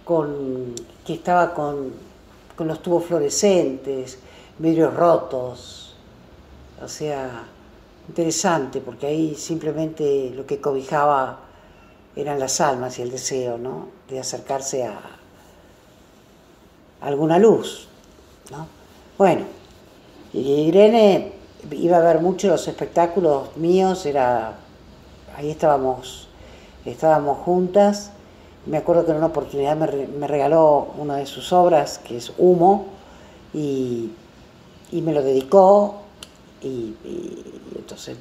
con 0.04 0.75
que 1.06 1.13
estaba 1.13 1.54
con, 1.54 1.93
con 2.58 2.67
los 2.67 2.82
tubos 2.82 3.06
fluorescentes, 3.06 4.19
vidrios 4.60 4.93
rotos, 4.93 5.95
o 6.84 6.88
sea, 6.89 7.45
interesante, 8.10 8.82
porque 8.82 9.08
ahí 9.08 9.36
simplemente 9.36 10.34
lo 10.36 10.45
que 10.45 10.60
cobijaba 10.60 11.39
eran 12.15 12.39
las 12.39 12.60
almas 12.62 13.00
y 13.00 13.02
el 13.02 13.12
deseo, 13.12 13.58
¿no? 13.58 13.88
De 14.10 14.19
acercarse 14.19 14.84
a 14.86 15.00
alguna 17.02 17.39
luz, 17.39 17.88
¿no? 18.52 18.67
Bueno, 19.17 19.45
Irene 20.34 21.34
iba 21.71 21.97
a 21.97 22.02
ver 22.02 22.19
mucho 22.19 22.47
los 22.47 22.67
espectáculos 22.67 23.56
míos, 23.58 24.06
era, 24.06 24.56
ahí 25.36 25.50
estábamos, 25.52 26.28
estábamos 26.86 27.39
juntas. 27.39 28.12
Me 28.65 28.78
acuerdo 28.78 29.06
que 29.06 29.12
en 29.12 29.17
una 29.17 29.28
oportunidad 29.28 29.76
me, 29.76 29.88
re- 29.88 30.08
me 30.08 30.28
regaló 30.28 30.89
una 30.97 31.15
de 31.17 31.26
sus 31.26 31.52
obras, 31.52 32.00
que 32.00 32.17
es 32.17 32.32
Humo, 32.38 32.86
y, 33.54 34.12
y 34.91 35.02
me 35.02 35.13
lo 35.13 35.24
dedicó, 35.24 35.95
y 36.62 36.93
entonces 37.76 38.17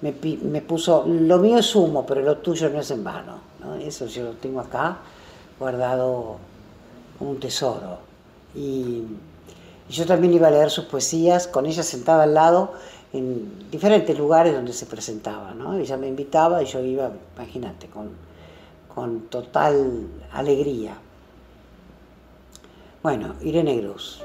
me, 0.00 0.14
me 0.42 0.62
puso, 0.62 1.04
lo 1.06 1.38
mío 1.38 1.58
es 1.58 1.74
humo, 1.74 2.06
pero 2.06 2.22
lo 2.22 2.38
tuyo 2.38 2.68
no 2.68 2.80
es 2.80 2.90
en 2.90 3.04
vano. 3.04 3.38
¿no? 3.60 3.74
Eso 3.74 4.06
yo 4.06 4.24
lo 4.24 4.32
tengo 4.32 4.60
acá 4.60 4.98
guardado 5.58 6.36
como 7.18 7.30
un 7.30 7.40
tesoro. 7.40 7.98
Y, 8.54 9.04
yo 9.88 10.04
también 10.04 10.34
iba 10.34 10.48
a 10.48 10.50
leer 10.50 10.70
sus 10.70 10.84
poesías 10.84 11.46
con 11.46 11.64
ella 11.64 11.82
sentada 11.82 12.24
al 12.24 12.34
lado 12.34 12.74
en 13.12 13.70
diferentes 13.70 14.16
lugares 14.18 14.54
donde 14.54 14.74
se 14.74 14.84
presentaba. 14.84 15.54
¿no? 15.54 15.78
Ella 15.78 15.96
me 15.96 16.08
invitaba 16.08 16.62
y 16.62 16.66
yo 16.66 16.80
iba, 16.80 17.10
imagínate, 17.36 17.86
con, 17.86 18.10
con 18.94 19.22
total 19.22 20.06
alegría. 20.30 20.94
Bueno, 23.02 23.34
Irene 23.40 23.80
Gruz. 23.80 24.20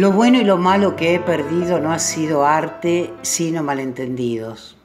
Lo 0.00 0.12
bueno 0.12 0.38
y 0.38 0.44
lo 0.44 0.56
malo 0.56 0.96
que 0.96 1.14
he 1.14 1.20
perdido 1.20 1.78
no 1.78 1.92
ha 1.92 1.98
sido 1.98 2.46
arte, 2.46 3.12
sino 3.20 3.62
malentendidos. 3.62 4.78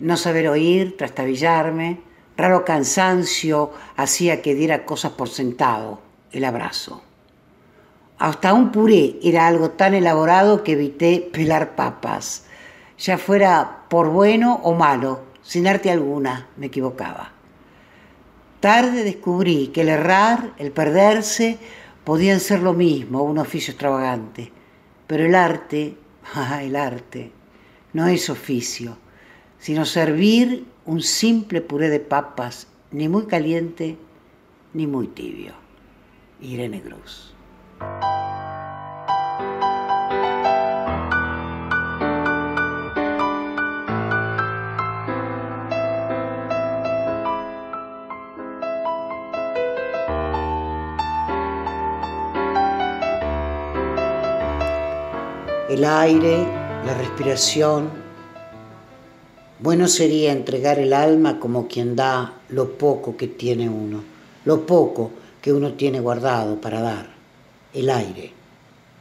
No 0.00 0.16
saber 0.16 0.48
oír, 0.48 0.96
trastabillarme, 0.96 2.00
raro 2.36 2.64
cansancio 2.64 3.70
hacía 3.96 4.42
que 4.42 4.56
diera 4.56 4.84
cosas 4.84 5.12
por 5.12 5.28
sentado, 5.28 6.00
el 6.32 6.44
abrazo. 6.44 7.02
Hasta 8.18 8.52
un 8.52 8.72
puré 8.72 9.14
era 9.22 9.46
algo 9.46 9.70
tan 9.70 9.94
elaborado 9.94 10.64
que 10.64 10.72
evité 10.72 11.30
pelar 11.32 11.76
papas, 11.76 12.46
ya 12.98 13.16
fuera 13.16 13.84
por 13.88 14.08
bueno 14.08 14.58
o 14.64 14.74
malo, 14.74 15.20
sin 15.40 15.68
arte 15.68 15.88
alguna, 15.88 16.48
me 16.56 16.66
equivocaba. 16.66 17.30
Tarde 18.58 19.04
descubrí 19.04 19.68
que 19.68 19.82
el 19.82 19.88
errar, 19.88 20.50
el 20.58 20.72
perderse, 20.72 21.60
podían 22.04 22.40
ser 22.40 22.60
lo 22.60 22.72
mismo, 22.72 23.22
un 23.22 23.38
oficio 23.38 23.72
extravagante. 23.72 24.52
Pero 25.06 25.24
el 25.24 25.34
arte, 25.34 25.96
ah, 26.34 26.62
el 26.62 26.76
arte, 26.76 27.32
no 27.92 28.06
es 28.06 28.30
oficio, 28.30 28.96
sino 29.58 29.84
servir 29.84 30.64
un 30.86 31.02
simple 31.02 31.60
puré 31.60 31.88
de 31.88 32.00
papas, 32.00 32.66
ni 32.90 33.08
muy 33.08 33.26
caliente 33.26 33.96
ni 34.72 34.86
muy 34.86 35.08
tibio. 35.08 35.52
Irene 36.40 36.80
Cruz. 36.80 37.34
El 55.70 55.84
aire, 55.84 56.36
la 56.84 56.94
respiración. 56.94 57.88
Bueno 59.60 59.86
sería 59.86 60.32
entregar 60.32 60.80
el 60.80 60.92
alma 60.92 61.38
como 61.38 61.68
quien 61.68 61.94
da 61.94 62.40
lo 62.48 62.76
poco 62.76 63.16
que 63.16 63.28
tiene 63.28 63.68
uno, 63.68 64.02
lo 64.46 64.66
poco 64.66 65.12
que 65.40 65.52
uno 65.52 65.74
tiene 65.74 66.00
guardado 66.00 66.60
para 66.60 66.80
dar, 66.80 67.10
el 67.72 67.88
aire, 67.88 68.32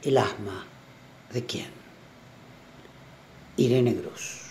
el 0.04 0.18
asma. 0.20 0.64
¿De 1.34 1.44
quién? 1.44 1.68
Irene 3.58 3.96
Cruz. 3.96 4.49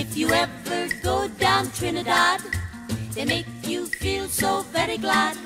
If 0.00 0.16
you 0.16 0.32
ever 0.32 0.88
go 1.02 1.28
down 1.28 1.70
Trinidad, 1.72 2.40
they 3.12 3.26
make 3.26 3.44
you 3.62 3.84
feel 3.84 4.28
so 4.28 4.62
very 4.72 4.96
glad. 4.96 5.36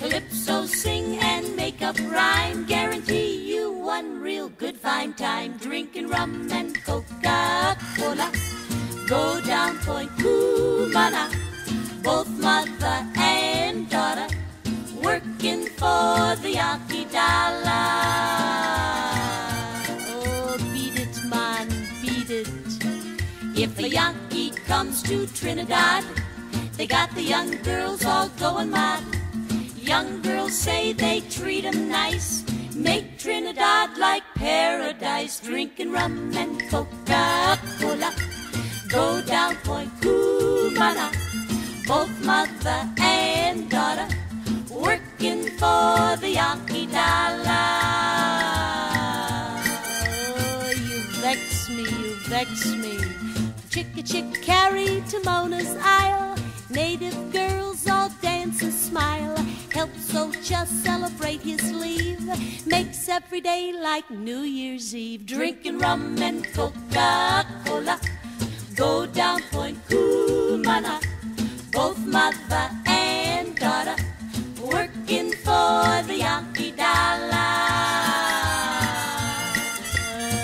Calypso 0.00 0.66
sing 0.66 1.18
and 1.20 1.54
make 1.54 1.82
up 1.82 1.96
rhyme, 2.10 2.66
guarantee 2.66 3.54
you 3.54 3.70
one 3.70 4.20
real 4.20 4.48
good 4.48 4.76
fine 4.76 5.12
time. 5.14 5.56
Drinking 5.58 6.08
rum 6.08 6.48
and 6.50 6.74
Coca-Cola, 6.84 8.32
go 9.06 9.40
down 9.42 9.78
Point 9.78 10.10
Cumana, 10.18 11.30
both 12.02 12.28
mother 12.42 12.98
and 13.14 13.88
daughter, 13.88 14.26
working 15.00 15.66
for 15.78 16.34
the 16.42 16.50
Yankee 16.58 17.04
dollar. 17.04 18.85
A 23.86 23.88
Yankee 23.88 24.50
comes 24.66 25.00
to 25.00 25.28
Trinidad, 25.28 26.02
they 26.76 26.88
got 26.88 27.08
the 27.14 27.22
young 27.22 27.50
girls 27.62 28.04
all 28.04 28.28
going 28.30 28.70
mad. 28.70 29.04
Young 29.76 30.22
girls 30.22 30.54
say 30.54 30.92
they 30.92 31.20
treat 31.30 31.64
'em 31.64 31.88
nice. 31.88 32.42
Make 32.74 33.06
Trinidad 33.16 33.96
like 33.96 34.24
paradise. 34.34 35.38
Drinking 35.38 35.92
rum 35.92 36.32
and 36.42 36.54
Coca-Cola. 36.70 38.10
Go 38.88 39.22
down 39.22 39.54
Point 39.66 39.92
Cumana. 40.00 41.08
Both 41.86 42.14
mother 42.30 42.80
and 42.98 43.70
daughter 43.70 44.08
working 44.68 45.42
for 45.60 46.16
the 46.22 46.30
Yankee 46.40 46.88
dollar. 46.98 47.68
Oh, 50.40 50.72
you 50.88 50.98
vex 51.22 51.68
me, 51.76 51.84
you 52.02 52.12
vex 52.32 52.50
me. 52.82 53.35
Chick 53.76 53.98
a 53.98 54.02
chick 54.02 54.40
carry 54.40 55.02
to 55.10 55.20
Mona's 55.22 55.76
Isle. 55.82 56.34
Native 56.70 57.30
girls 57.30 57.86
all 57.86 58.08
dance 58.22 58.62
and 58.62 58.72
smile. 58.72 59.36
Helps 59.70 60.14
Ocha 60.14 60.66
celebrate 60.66 61.42
his 61.42 61.74
leave. 61.74 62.24
Makes 62.66 63.06
every 63.10 63.42
day 63.42 63.74
like 63.78 64.10
New 64.10 64.40
Year's 64.40 64.94
Eve. 64.94 65.26
Drinking 65.26 65.78
rum 65.78 66.16
and 66.22 66.42
Coca-Cola. 66.54 68.00
Go 68.76 69.04
down 69.04 69.42
Point 69.50 69.76
Kumana. 69.88 70.96
Both 71.70 71.98
mother 71.98 72.70
and 72.86 73.54
daughter 73.56 73.96
working 74.72 75.32
for 75.32 76.00
the 76.08 76.16
Yankee 76.16 76.70
dollar. 76.70 77.44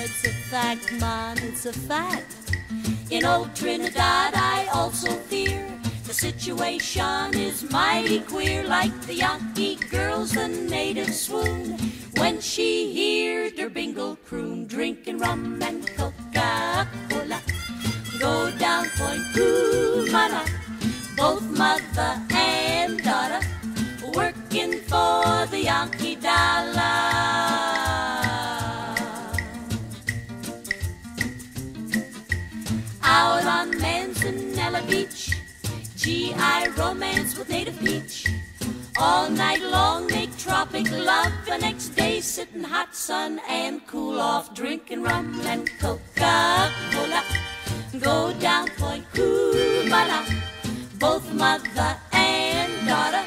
It's 0.04 0.22
a 0.26 0.32
fact, 0.50 0.92
man, 1.00 1.38
it's 1.38 1.64
a 1.64 1.72
fact. 1.72 2.41
In 3.12 3.26
old 3.26 3.54
Trinidad, 3.54 4.32
I 4.34 4.66
also 4.72 5.12
fear 5.28 5.68
the 6.06 6.14
situation 6.14 7.34
is 7.34 7.70
mighty 7.70 8.20
queer. 8.20 8.64
Like 8.64 8.98
the 9.02 9.16
Yankee 9.16 9.74
girls, 9.90 10.32
the 10.32 10.48
natives 10.48 11.20
swoon 11.20 11.76
when 12.16 12.40
she 12.40 12.90
hears 12.90 13.52
their 13.52 13.68
bingle 13.68 14.16
croon, 14.16 14.66
drinking 14.66 15.18
rum 15.18 15.60
and 15.62 15.86
Coca-Cola. 15.94 17.42
Go 18.18 18.50
down 18.56 18.86
Point 18.96 19.22
Cumana, 19.34 20.48
both 21.14 21.42
mother 21.42 22.21
with 37.52 37.58
native 37.58 37.78
peach. 37.80 38.26
All 38.98 39.30
night 39.30 39.62
long 39.62 40.06
make 40.06 40.36
tropic 40.38 40.90
love. 40.90 41.32
The 41.46 41.58
next 41.58 41.90
day 41.90 42.20
sit 42.20 42.48
in 42.54 42.64
hot 42.64 42.94
sun 42.94 43.40
and 43.48 43.86
cool 43.86 44.20
off, 44.20 44.54
drinking 44.54 45.02
rum 45.02 45.40
and 45.44 45.68
Coca-Cola. 45.78 47.22
Go 48.00 48.32
down 48.40 48.68
Point 48.78 49.04
Cumana, 49.12 50.24
both 50.98 51.32
mother 51.34 51.96
and 52.12 52.86
daughter 52.86 53.24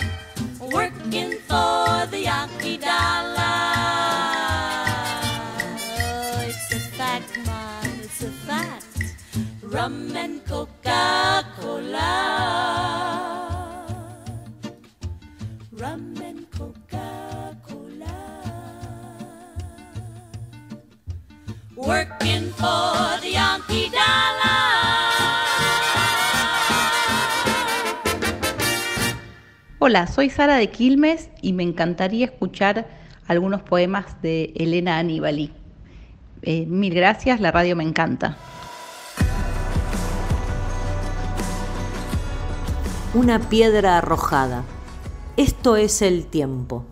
working 0.60 1.34
for 1.48 2.06
the 2.12 2.20
Yankee 2.24 2.78
dollar. 2.78 3.76
Oh, 6.02 6.46
it's 6.48 6.72
a 6.74 6.80
fact, 6.98 7.38
man, 7.46 8.00
it's 8.04 8.24
a 8.24 8.32
fact. 8.48 8.86
Rum 9.62 10.16
and 10.16 10.46
Coca-Cola. 10.46 12.06
For 22.66 23.22
the 23.22 23.32
Yankee 23.32 23.90
dollar. 23.92 24.46
Hola, 29.80 30.08
soy 30.08 30.30
Sara 30.32 30.56
de 30.56 30.72
Quilmes 30.72 31.30
y 31.42 31.54
me 31.54 31.64
encantaría 31.64 32.26
escuchar 32.26 32.88
algunos 33.28 33.62
poemas 33.62 34.20
de 34.24 34.54
Elena 34.56 34.98
Aníbali. 34.98 35.54
Eh, 36.42 36.66
mil 36.66 36.94
gracias, 36.96 37.40
la 37.40 37.52
radio 37.52 37.76
me 37.76 37.84
encanta. 37.84 38.38
Una 43.14 43.40
piedra 43.48 44.00
arrojada. 44.00 44.64
Esto 45.38 45.76
es 45.76 46.02
el 46.02 46.26
tiempo. 46.26 46.86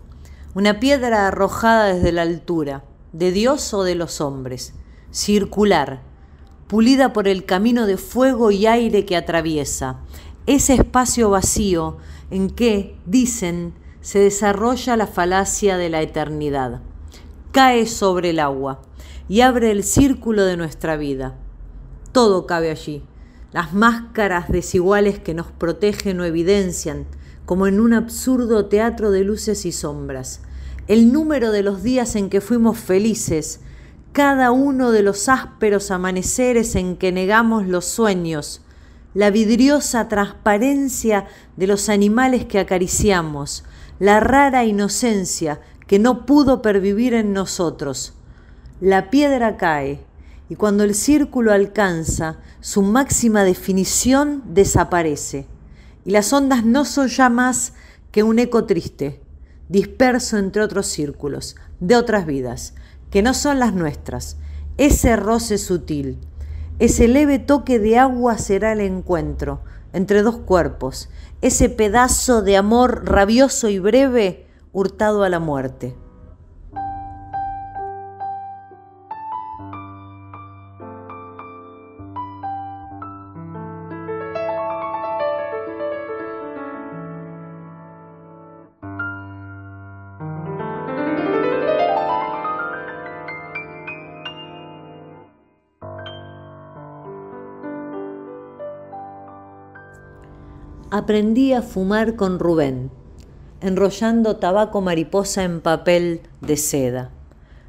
Una 0.54 0.78
piedra 0.78 1.26
arrojada 1.28 1.86
desde 1.94 2.12
la 2.12 2.22
altura, 2.22 2.84
de 3.12 3.32
Dios 3.32 3.74
o 3.74 3.82
de 3.82 3.96
los 3.96 4.20
hombres, 4.20 4.74
circular, 5.14 6.02
pulida 6.66 7.12
por 7.12 7.28
el 7.28 7.44
camino 7.44 7.86
de 7.86 7.96
fuego 7.96 8.50
y 8.50 8.66
aire 8.66 9.06
que 9.06 9.16
atraviesa, 9.16 10.00
ese 10.46 10.74
espacio 10.74 11.30
vacío 11.30 11.98
en 12.30 12.50
que, 12.50 12.98
dicen, 13.06 13.74
se 14.00 14.18
desarrolla 14.18 14.96
la 14.96 15.06
falacia 15.06 15.76
de 15.76 15.88
la 15.88 16.02
eternidad. 16.02 16.82
Cae 17.52 17.86
sobre 17.86 18.30
el 18.30 18.40
agua 18.40 18.82
y 19.28 19.42
abre 19.42 19.70
el 19.70 19.84
círculo 19.84 20.44
de 20.44 20.56
nuestra 20.56 20.96
vida. 20.96 21.38
Todo 22.10 22.46
cabe 22.46 22.70
allí. 22.70 23.04
Las 23.52 23.72
máscaras 23.72 24.48
desiguales 24.48 25.20
que 25.20 25.32
nos 25.32 25.46
protegen 25.46 26.18
o 26.18 26.24
evidencian, 26.24 27.06
como 27.46 27.68
en 27.68 27.78
un 27.78 27.94
absurdo 27.94 28.66
teatro 28.66 29.12
de 29.12 29.22
luces 29.22 29.64
y 29.64 29.70
sombras. 29.70 30.40
El 30.88 31.12
número 31.12 31.52
de 31.52 31.62
los 31.62 31.84
días 31.84 32.16
en 32.16 32.30
que 32.30 32.40
fuimos 32.40 32.78
felices, 32.78 33.60
cada 34.14 34.52
uno 34.52 34.92
de 34.92 35.02
los 35.02 35.28
ásperos 35.28 35.90
amaneceres 35.90 36.76
en 36.76 36.96
que 36.96 37.10
negamos 37.10 37.66
los 37.66 37.84
sueños, 37.84 38.62
la 39.12 39.30
vidriosa 39.30 40.06
transparencia 40.06 41.26
de 41.56 41.66
los 41.66 41.88
animales 41.88 42.44
que 42.44 42.60
acariciamos, 42.60 43.64
la 43.98 44.20
rara 44.20 44.64
inocencia 44.64 45.60
que 45.88 45.98
no 45.98 46.26
pudo 46.26 46.62
pervivir 46.62 47.12
en 47.12 47.32
nosotros. 47.32 48.14
La 48.80 49.10
piedra 49.10 49.56
cae 49.56 50.04
y 50.48 50.54
cuando 50.54 50.84
el 50.84 50.94
círculo 50.94 51.52
alcanza 51.52 52.36
su 52.60 52.82
máxima 52.82 53.42
definición 53.42 54.44
desaparece 54.46 55.48
y 56.04 56.12
las 56.12 56.32
ondas 56.32 56.64
no 56.64 56.84
son 56.84 57.08
ya 57.08 57.28
más 57.28 57.72
que 58.12 58.22
un 58.22 58.38
eco 58.38 58.64
triste, 58.64 59.20
disperso 59.68 60.38
entre 60.38 60.62
otros 60.62 60.86
círculos, 60.86 61.56
de 61.80 61.96
otras 61.96 62.26
vidas, 62.26 62.74
que 63.14 63.22
no 63.22 63.32
son 63.32 63.60
las 63.60 63.72
nuestras, 63.72 64.38
ese 64.76 65.14
roce 65.14 65.56
sutil, 65.56 66.18
ese 66.80 67.06
leve 67.06 67.38
toque 67.38 67.78
de 67.78 67.96
agua 67.96 68.38
será 68.38 68.72
el 68.72 68.80
encuentro 68.80 69.60
entre 69.92 70.22
dos 70.22 70.38
cuerpos, 70.38 71.08
ese 71.40 71.68
pedazo 71.68 72.42
de 72.42 72.56
amor 72.56 73.08
rabioso 73.08 73.68
y 73.68 73.78
breve 73.78 74.48
hurtado 74.72 75.22
a 75.22 75.28
la 75.28 75.38
muerte. 75.38 75.94
Aprendí 101.04 101.52
a 101.52 101.60
fumar 101.60 102.16
con 102.16 102.38
Rubén, 102.38 102.90
enrollando 103.60 104.36
tabaco 104.36 104.80
mariposa 104.80 105.44
en 105.44 105.60
papel 105.60 106.22
de 106.40 106.56
seda. 106.56 107.10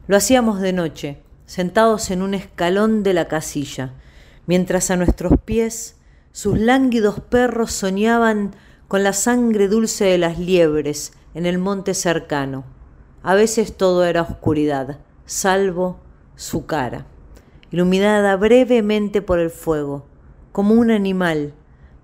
Lo 0.08 0.16
hacíamos 0.16 0.62
de 0.62 0.72
noche, 0.72 1.22
sentados 1.46 2.12
en 2.12 2.22
un 2.22 2.34
escalón 2.34 3.04
de 3.04 3.14
la 3.14 3.28
casilla, 3.28 3.92
mientras 4.46 4.90
a 4.90 4.96
nuestros 4.96 5.34
pies 5.44 5.98
sus 6.32 6.58
lánguidos 6.58 7.20
perros 7.20 7.74
soñaban 7.74 8.56
con 8.88 9.04
la 9.04 9.12
sangre 9.12 9.68
dulce 9.68 10.06
de 10.06 10.18
las 10.18 10.40
liebres 10.40 11.12
en 11.34 11.46
el 11.46 11.58
monte 11.58 11.94
cercano. 11.94 12.64
A 13.22 13.36
veces 13.36 13.76
todo 13.76 14.06
era 14.06 14.22
oscuridad, 14.22 15.00
salvo 15.26 16.00
su 16.38 16.66
cara, 16.66 17.06
iluminada 17.70 18.38
brevemente 18.38 19.22
por 19.22 19.40
el 19.40 19.50
fuego, 19.50 20.06
como 20.54 20.74
un 20.76 20.90
animal 20.90 21.54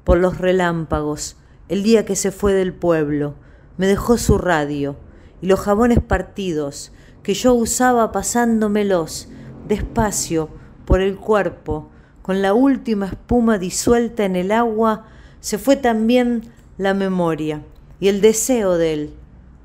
por 0.03 0.17
los 0.17 0.37
relámpagos, 0.37 1.37
el 1.69 1.83
día 1.83 2.05
que 2.05 2.15
se 2.15 2.31
fue 2.31 2.53
del 2.53 2.73
pueblo, 2.73 3.35
me 3.77 3.87
dejó 3.87 4.17
su 4.17 4.37
radio 4.37 4.95
y 5.41 5.47
los 5.47 5.59
jabones 5.59 5.99
partidos 5.99 6.91
que 7.23 7.33
yo 7.33 7.53
usaba 7.53 8.11
pasándomelos 8.11 9.29
despacio 9.67 10.49
por 10.85 11.01
el 11.01 11.17
cuerpo, 11.17 11.89
con 12.21 12.41
la 12.41 12.53
última 12.53 13.07
espuma 13.07 13.57
disuelta 13.57 14.25
en 14.25 14.35
el 14.35 14.51
agua, 14.51 15.05
se 15.39 15.57
fue 15.57 15.75
también 15.75 16.51
la 16.77 16.93
memoria 16.93 17.63
y 17.99 18.07
el 18.07 18.21
deseo 18.21 18.77
de 18.77 18.93
él, 18.93 19.13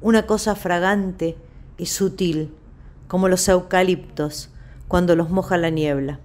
una 0.00 0.26
cosa 0.26 0.54
fragante 0.54 1.36
y 1.78 1.86
sutil, 1.86 2.54
como 3.08 3.28
los 3.28 3.48
eucaliptos 3.48 4.50
cuando 4.88 5.16
los 5.16 5.30
moja 5.30 5.56
la 5.56 5.70
niebla. 5.70 6.20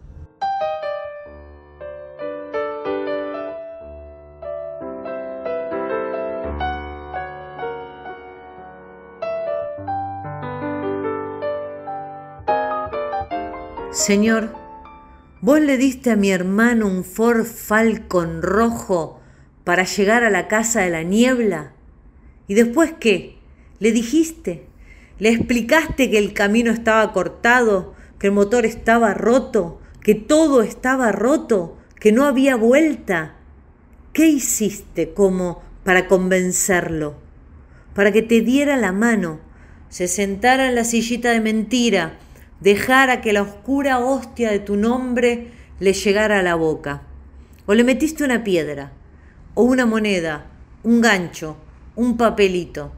Señor, 14.01 14.49
vos 15.41 15.61
le 15.61 15.77
diste 15.77 16.09
a 16.09 16.15
mi 16.15 16.31
hermano 16.31 16.87
un 16.87 17.03
Ford 17.03 17.45
Falcon 17.45 18.41
rojo 18.41 19.21
para 19.63 19.83
llegar 19.83 20.23
a 20.23 20.31
la 20.31 20.47
casa 20.47 20.81
de 20.81 20.89
la 20.89 21.03
niebla. 21.03 21.73
¿Y 22.47 22.55
después 22.55 22.95
qué? 22.99 23.37
¿Le 23.77 23.91
dijiste? 23.91 24.65
¿Le 25.19 25.29
explicaste 25.29 26.09
que 26.09 26.17
el 26.17 26.33
camino 26.33 26.71
estaba 26.71 27.13
cortado, 27.13 27.93
que 28.17 28.25
el 28.25 28.33
motor 28.33 28.65
estaba 28.65 29.13
roto, 29.13 29.79
que 30.01 30.15
todo 30.15 30.63
estaba 30.63 31.11
roto, 31.11 31.77
que 31.99 32.11
no 32.11 32.25
había 32.25 32.55
vuelta? 32.55 33.35
¿Qué 34.13 34.25
hiciste 34.25 35.13
como 35.13 35.61
para 35.83 36.07
convencerlo? 36.07 37.17
Para 37.93 38.11
que 38.11 38.23
te 38.23 38.41
diera 38.41 38.77
la 38.77 38.93
mano, 38.93 39.41
se 39.89 40.07
sentara 40.07 40.69
en 40.69 40.73
la 40.73 40.85
sillita 40.85 41.29
de 41.29 41.39
mentira, 41.39 42.17
dejara 42.61 43.21
que 43.21 43.33
la 43.33 43.41
oscura 43.41 43.99
hostia 43.99 44.51
de 44.51 44.59
tu 44.59 44.77
nombre 44.77 45.51
le 45.79 45.93
llegara 45.93 46.39
a 46.39 46.43
la 46.43 46.55
boca. 46.55 47.01
O 47.65 47.73
le 47.73 47.83
metiste 47.83 48.23
una 48.23 48.43
piedra, 48.43 48.91
o 49.53 49.63
una 49.63 49.85
moneda, 49.85 50.45
un 50.83 51.01
gancho, 51.01 51.57
un 51.95 52.17
papelito. 52.17 52.93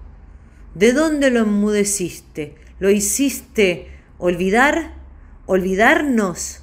¿De 0.76 0.94
dónde 0.94 1.30
lo 1.32 1.42
enmudeciste? 1.42 2.56
¿Lo 2.80 2.90
hiciste 2.90 3.88
olvidar? 4.18 4.94
¿Olvidarnos? 5.46 6.62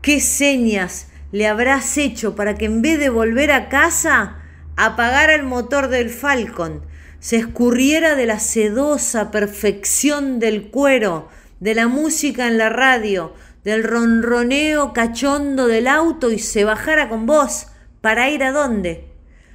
¿Qué 0.00 0.20
señas 0.20 1.08
le 1.30 1.46
habrás 1.46 1.96
hecho 1.96 2.36
para 2.36 2.56
que 2.56 2.66
en 2.66 2.82
vez 2.82 2.98
de 2.98 3.08
volver 3.08 3.52
a 3.52 3.68
casa, 3.68 4.38
apagara 4.76 5.34
el 5.34 5.44
motor 5.44 5.88
del 5.88 6.10
Falcon, 6.10 6.82
se 7.20 7.36
escurriera 7.36 8.16
de 8.16 8.26
la 8.26 8.38
sedosa 8.38 9.30
perfección 9.30 10.38
del 10.38 10.70
cuero, 10.70 11.28
de 11.62 11.76
la 11.76 11.86
música 11.86 12.48
en 12.48 12.58
la 12.58 12.70
radio, 12.70 13.34
del 13.62 13.84
ronroneo 13.84 14.92
cachondo 14.92 15.68
del 15.68 15.86
auto 15.86 16.32
y 16.32 16.40
se 16.40 16.64
bajara 16.64 17.08
con 17.08 17.24
vos. 17.24 17.68
¿Para 18.00 18.28
ir 18.30 18.42
a 18.42 18.50
dónde? 18.50 19.12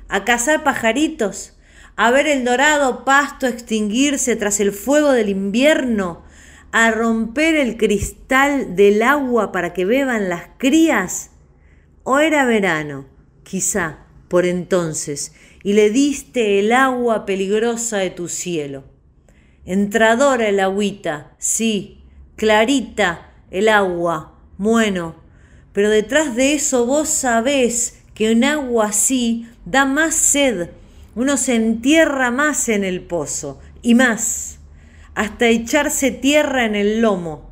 ¿A 0.07 0.23
cazar 0.23 0.63
pajaritos? 0.63 1.57
¿A 1.97 2.09
ver 2.11 2.27
el 2.27 2.45
dorado 2.45 3.03
pasto 3.03 3.45
extinguirse 3.45 4.37
tras 4.37 4.61
el 4.61 4.71
fuego 4.71 5.11
del 5.11 5.27
invierno? 5.27 6.23
¿A 6.71 6.91
romper 6.91 7.55
el 7.55 7.75
cristal 7.75 8.77
del 8.77 9.01
agua 9.01 9.51
para 9.51 9.73
que 9.73 9.83
beban 9.83 10.29
las 10.29 10.43
crías? 10.57 11.31
¿O 12.03 12.19
era 12.19 12.45
verano? 12.45 13.05
Quizá 13.43 14.05
por 14.29 14.45
entonces, 14.45 15.33
y 15.61 15.73
le 15.73 15.89
diste 15.89 16.59
el 16.59 16.71
agua 16.71 17.25
peligrosa 17.25 17.97
de 17.97 18.11
tu 18.11 18.29
cielo. 18.29 18.85
Entradora 19.67 20.47
el 20.47 20.61
agüita, 20.61 21.33
sí, 21.39 21.99
clarita 22.37 23.33
el 23.51 23.67
agua, 23.67 24.31
bueno, 24.57 25.15
pero 25.73 25.89
detrás 25.89 26.37
de 26.37 26.53
eso 26.53 26.85
vos 26.85 27.09
sabés 27.09 27.99
que 28.13 28.31
un 28.31 28.45
agua 28.45 28.85
así 28.85 29.45
da 29.65 29.83
más 29.83 30.15
sed, 30.15 30.69
uno 31.15 31.35
se 31.35 31.55
entierra 31.55 32.31
más 32.31 32.69
en 32.69 32.85
el 32.85 33.01
pozo, 33.01 33.59
y 33.81 33.93
más, 33.93 34.59
hasta 35.15 35.47
echarse 35.47 36.11
tierra 36.11 36.63
en 36.63 36.75
el 36.75 37.01
lomo. 37.01 37.49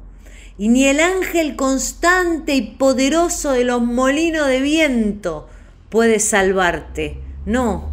Y 0.58 0.70
ni 0.70 0.86
el 0.86 1.02
ángel 1.02 1.58
constante 1.58 2.56
y 2.56 2.62
poderoso 2.62 3.52
de 3.52 3.66
los 3.66 3.82
molinos 3.82 4.48
de 4.48 4.62
viento 4.62 5.50
puede 5.90 6.20
salvarte. 6.20 7.18
No. 7.46 7.92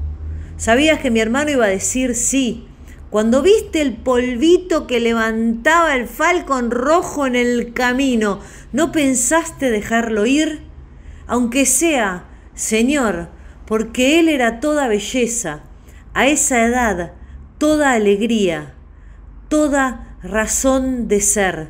¿Sabías 0.59 1.01
que 1.01 1.11
mi 1.11 1.19
hermano 1.19 1.51
iba 1.51 1.65
a 1.65 1.69
decir 1.69 2.15
sí? 2.15 2.69
Cuando 3.13 3.43
viste 3.43 3.83
el 3.83 3.95
polvito 3.95 4.87
que 4.87 4.99
levantaba 4.99 5.95
el 5.97 6.09
falcón 6.09 6.71
rojo 6.71 7.27
en 7.27 7.37
el 7.37 7.75
camino, 7.75 8.41
¿no 8.73 8.91
pensaste 8.91 9.71
dejarlo 9.71 10.25
ir? 10.25 10.63
Aunque 11.27 11.67
sea, 11.67 12.25
Señor, 12.55 13.29
porque 13.67 14.19
Él 14.19 14.31
era 14.31 14.61
toda 14.61 14.89
belleza, 14.89 15.61
a 16.15 16.27
esa 16.27 16.65
edad, 16.65 17.13
toda 17.59 17.93
alegría, 17.93 18.73
toda 19.51 20.17
razón 20.23 21.07
de 21.07 21.21
ser. 21.21 21.69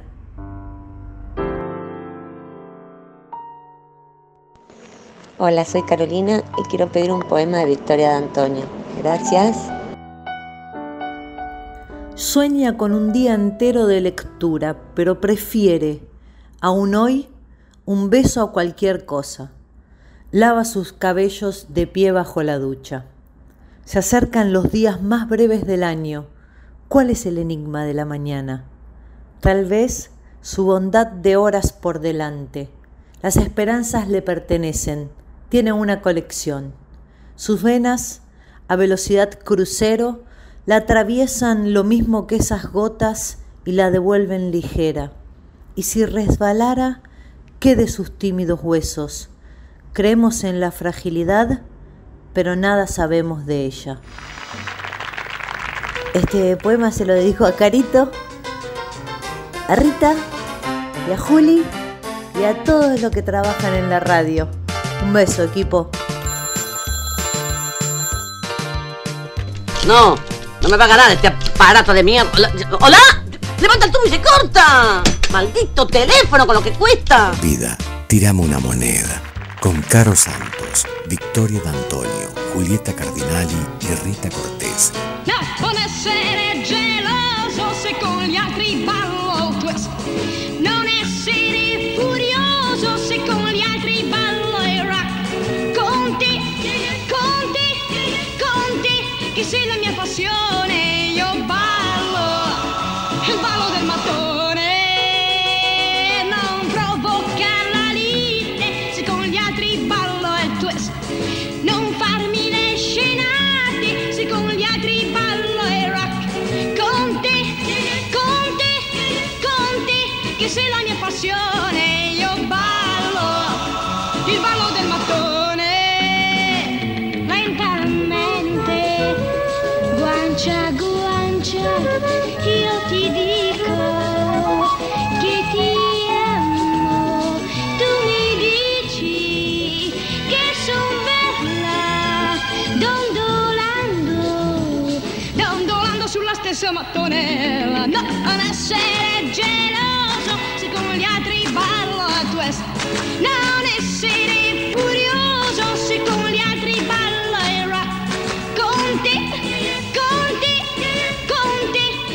Hola, 5.39 5.65
soy 5.65 5.83
Carolina 5.83 6.45
y 6.57 6.63
quiero 6.71 6.93
pedir 6.93 7.11
un 7.11 7.23
poema 7.23 7.59
de 7.59 7.67
Victoria 7.67 8.11
de 8.11 8.15
Antonio. 8.15 8.65
Gracias. 9.03 9.82
Sueña 12.23 12.77
con 12.77 12.93
un 12.93 13.13
día 13.13 13.35
entero 13.35 13.89
de 13.89 14.01
lectura, 14.01 14.81
pero 14.95 15.21
prefiere, 15.21 16.07
aún 16.61 16.95
hoy, 16.95 17.29
un 17.85 18.11
beso 18.11 18.43
a 18.43 18.53
cualquier 18.53 19.07
cosa. 19.07 19.51
Lava 20.31 20.65
sus 20.65 20.93
cabellos 20.93 21.75
de 21.75 21.89
pie 21.89 22.13
bajo 22.13 22.45
la 22.45 22.61
ducha. 22.61 23.07
Se 23.85 23.99
acercan 23.99 24.53
los 24.53 24.71
días 24.71 25.03
más 25.03 25.29
breves 25.29 25.67
del 25.67 25.83
año. 25.83 26.27
¿Cuál 26.87 27.11
es 27.11 27.27
el 27.27 27.39
enigma 27.39 27.85
de 27.85 27.95
la 27.95 28.05
mañana? 28.05 28.67
Tal 29.41 29.65
vez 29.65 30.13
su 30.43 30.65
bondad 30.65 31.09
de 31.09 31.35
horas 31.35 31.73
por 31.73 31.99
delante. 31.99 32.71
Las 33.21 33.37
esperanzas 33.37 34.07
le 34.07 34.23
pertenecen. 34.23 35.11
Tiene 35.49 35.73
una 35.73 36.03
colección. 36.03 36.73
Sus 37.35 37.65
venas, 37.65 38.23
a 38.69 38.77
velocidad 38.77 39.41
crucero, 39.43 40.23
la 40.66 40.77
atraviesan 40.77 41.72
lo 41.72 41.85
mismo 41.85 42.27
que 42.27 42.37
esas 42.37 42.70
gotas 42.70 43.38
y 43.64 43.72
la 43.72 43.90
devuelven 43.90 44.51
ligera. 44.51 45.12
Y 45.75 45.85
si 45.85 46.05
resbalara, 46.05 47.03
¿qué 47.59 47.77
de 47.77 47.88
sus 47.88 48.16
tímidos 48.16 48.61
huesos? 48.62 49.31
Creemos 49.92 50.44
en 50.44 50.61
la 50.61 50.70
fragilidad, 50.70 51.62
pero 52.33 52.57
nada 52.57 52.87
sabemos 52.87 53.46
de 53.46 53.66
ella. 53.66 54.01
Este 56.14 56.57
poema 56.57 56.92
se 56.92 57.07
lo 57.07 57.14
dedico 57.14 57.46
a 57.46 57.53
Carito, 57.53 58.11
a 59.68 59.75
Rita 59.75 60.14
y 61.09 61.12
a 61.12 61.18
Juli 61.18 61.64
y 62.38 62.44
a 62.44 62.62
todos 62.64 63.01
los 63.01 63.11
que 63.11 63.22
trabajan 63.22 63.75
en 63.75 63.88
la 63.88 63.98
radio. 63.98 64.48
Un 65.03 65.12
beso, 65.12 65.42
equipo. 65.42 65.90
No, 69.87 70.14
no 70.62 70.68
me 70.68 70.77
va 70.77 70.85
a 70.85 70.88
ganar 70.88 71.11
este 71.11 71.29
aparato 71.29 71.92
de 71.92 72.03
mierda. 72.03 72.31
¡Hola! 72.81 72.98
¡Levanta 73.60 73.87
el 73.87 73.92
tubo 73.92 74.06
y 74.06 74.10
se 74.10 74.21
corta! 74.21 75.02
¡Maldito 75.31 75.87
teléfono 75.87 76.46
con 76.46 76.56
lo 76.56 76.63
que 76.63 76.73
cuesta! 76.73 77.33
Vida, 77.42 77.77
tirame 78.06 78.40
una 78.40 78.58
moneda. 78.58 79.23
Con 79.60 79.81
Caro 79.83 80.17
Santos, 80.17 80.87
Victoria 81.06 81.60
D'Antonio, 81.65 82.33
Julieta 82.52 82.92
Cardinali 82.92 83.56
y 83.81 83.94
Rita 84.04 84.29
Cortés. 84.31 84.92
Non 85.63 85.77
essere 85.77 86.60
geloso 86.65 87.73
se 87.73 87.96
con 88.00 88.25
gli 88.25 88.35
altri 88.35 88.83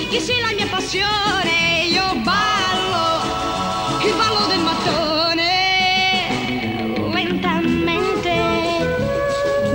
che 0.09 0.19
sei 0.19 0.39
la 0.39 0.53
mia 0.55 0.67
passione. 0.67 1.85
Io 1.89 2.15
ballo, 2.23 3.21
il 4.05 4.13
ballo 4.15 4.45
del 4.47 4.59
mattone. 4.59 5.45
Lentamente, 7.11 8.35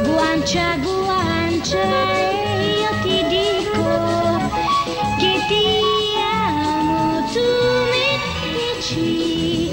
guancia 0.05 0.71
a 0.71 0.77
guancia, 0.77 1.83
io 1.83 2.91
ti 3.03 3.25
dico 3.29 4.51
che 5.19 5.45
ti 5.49 5.67
amo. 6.19 7.29
Tu 7.33 7.47
mi 7.93 8.11
dici 8.53 9.71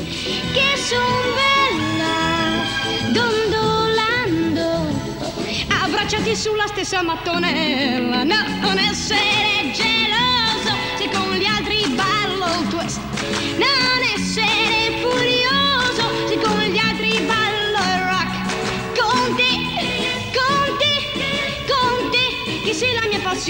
che 0.51 0.77
son 0.77 1.33
bella, 1.39 2.17
dondolando, 3.11 4.67
abbracciati 5.83 6.35
sulla 6.35 6.67
stessa 6.67 7.01
mattonella. 7.01 8.23
No, 8.23 8.43
non 8.61 8.77
essere 8.77 9.71
geloso 9.73 9.88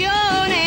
passione 0.00 0.59